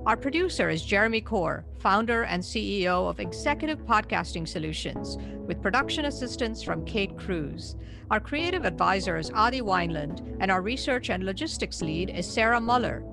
Our 0.06 0.18
producer 0.18 0.70
is 0.70 0.84
Jeremy 0.84 1.22
Corr, 1.22 1.64
founder 1.80 2.24
and 2.24 2.44
CEO 2.44 3.10
of 3.10 3.22
Executive 3.22 3.80
Podcasting 3.86 4.46
Solutions, 4.46 5.18
with 5.48 5.62
production 5.62 6.04
assistance 6.06 6.62
from 6.62 6.84
Kate 6.84 7.18
Cruz. 7.18 7.78
Our 8.10 8.20
creative 8.20 8.66
advisor 8.66 9.16
is 9.16 9.32
Adi 9.34 9.62
Wineland, 9.62 10.36
and 10.42 10.52
our 10.52 10.62
research 10.62 11.10
and 11.10 11.24
logistics 11.24 11.82
lead 11.82 12.10
is 12.10 12.28
Sarah 12.28 12.60
Muller. 12.60 13.06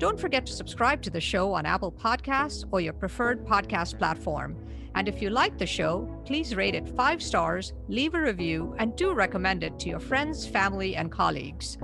Don't 0.00 0.18
forget 0.18 0.46
to 0.46 0.52
subscribe 0.54 1.02
to 1.02 1.10
the 1.10 1.20
show 1.20 1.52
on 1.52 1.66
Apple 1.66 1.92
Podcasts 1.92 2.64
or 2.70 2.80
your 2.80 2.94
preferred 2.94 3.44
podcast 3.44 3.98
platform. 3.98 4.56
And 4.94 5.06
if 5.06 5.20
you 5.20 5.28
like 5.28 5.58
the 5.58 5.66
show, 5.66 6.08
please 6.24 6.56
rate 6.56 6.74
it 6.74 6.88
five 6.96 7.22
stars, 7.22 7.74
leave 7.86 8.14
a 8.14 8.20
review, 8.20 8.74
and 8.78 8.96
do 8.96 9.12
recommend 9.12 9.62
it 9.62 9.78
to 9.80 9.90
your 9.90 10.00
friends, 10.00 10.46
family, 10.46 10.96
and 10.96 11.12
colleagues. 11.12 11.76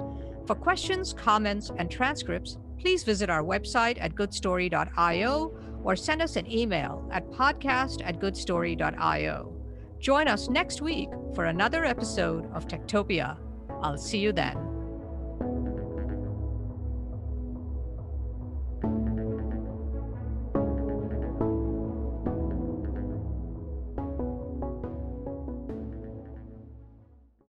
For 0.46 0.54
questions, 0.54 1.12
comments, 1.12 1.70
and 1.76 1.90
transcripts, 1.90 2.56
please 2.80 3.04
visit 3.04 3.28
our 3.28 3.42
website 3.42 3.98
at 4.00 4.14
goodstory.io 4.14 5.58
or 5.84 5.94
send 5.94 6.22
us 6.22 6.36
an 6.36 6.50
email 6.50 7.06
at 7.12 7.30
podcast 7.30 8.00
at 8.02 8.18
goodstory.io. 8.18 9.52
Join 10.00 10.26
us 10.26 10.48
next 10.48 10.80
week 10.80 11.10
for 11.34 11.44
another 11.44 11.84
episode 11.84 12.50
of 12.54 12.66
Techtopia. 12.66 13.36
I'll 13.82 13.98
see 13.98 14.20
you 14.20 14.32
then. 14.32 14.75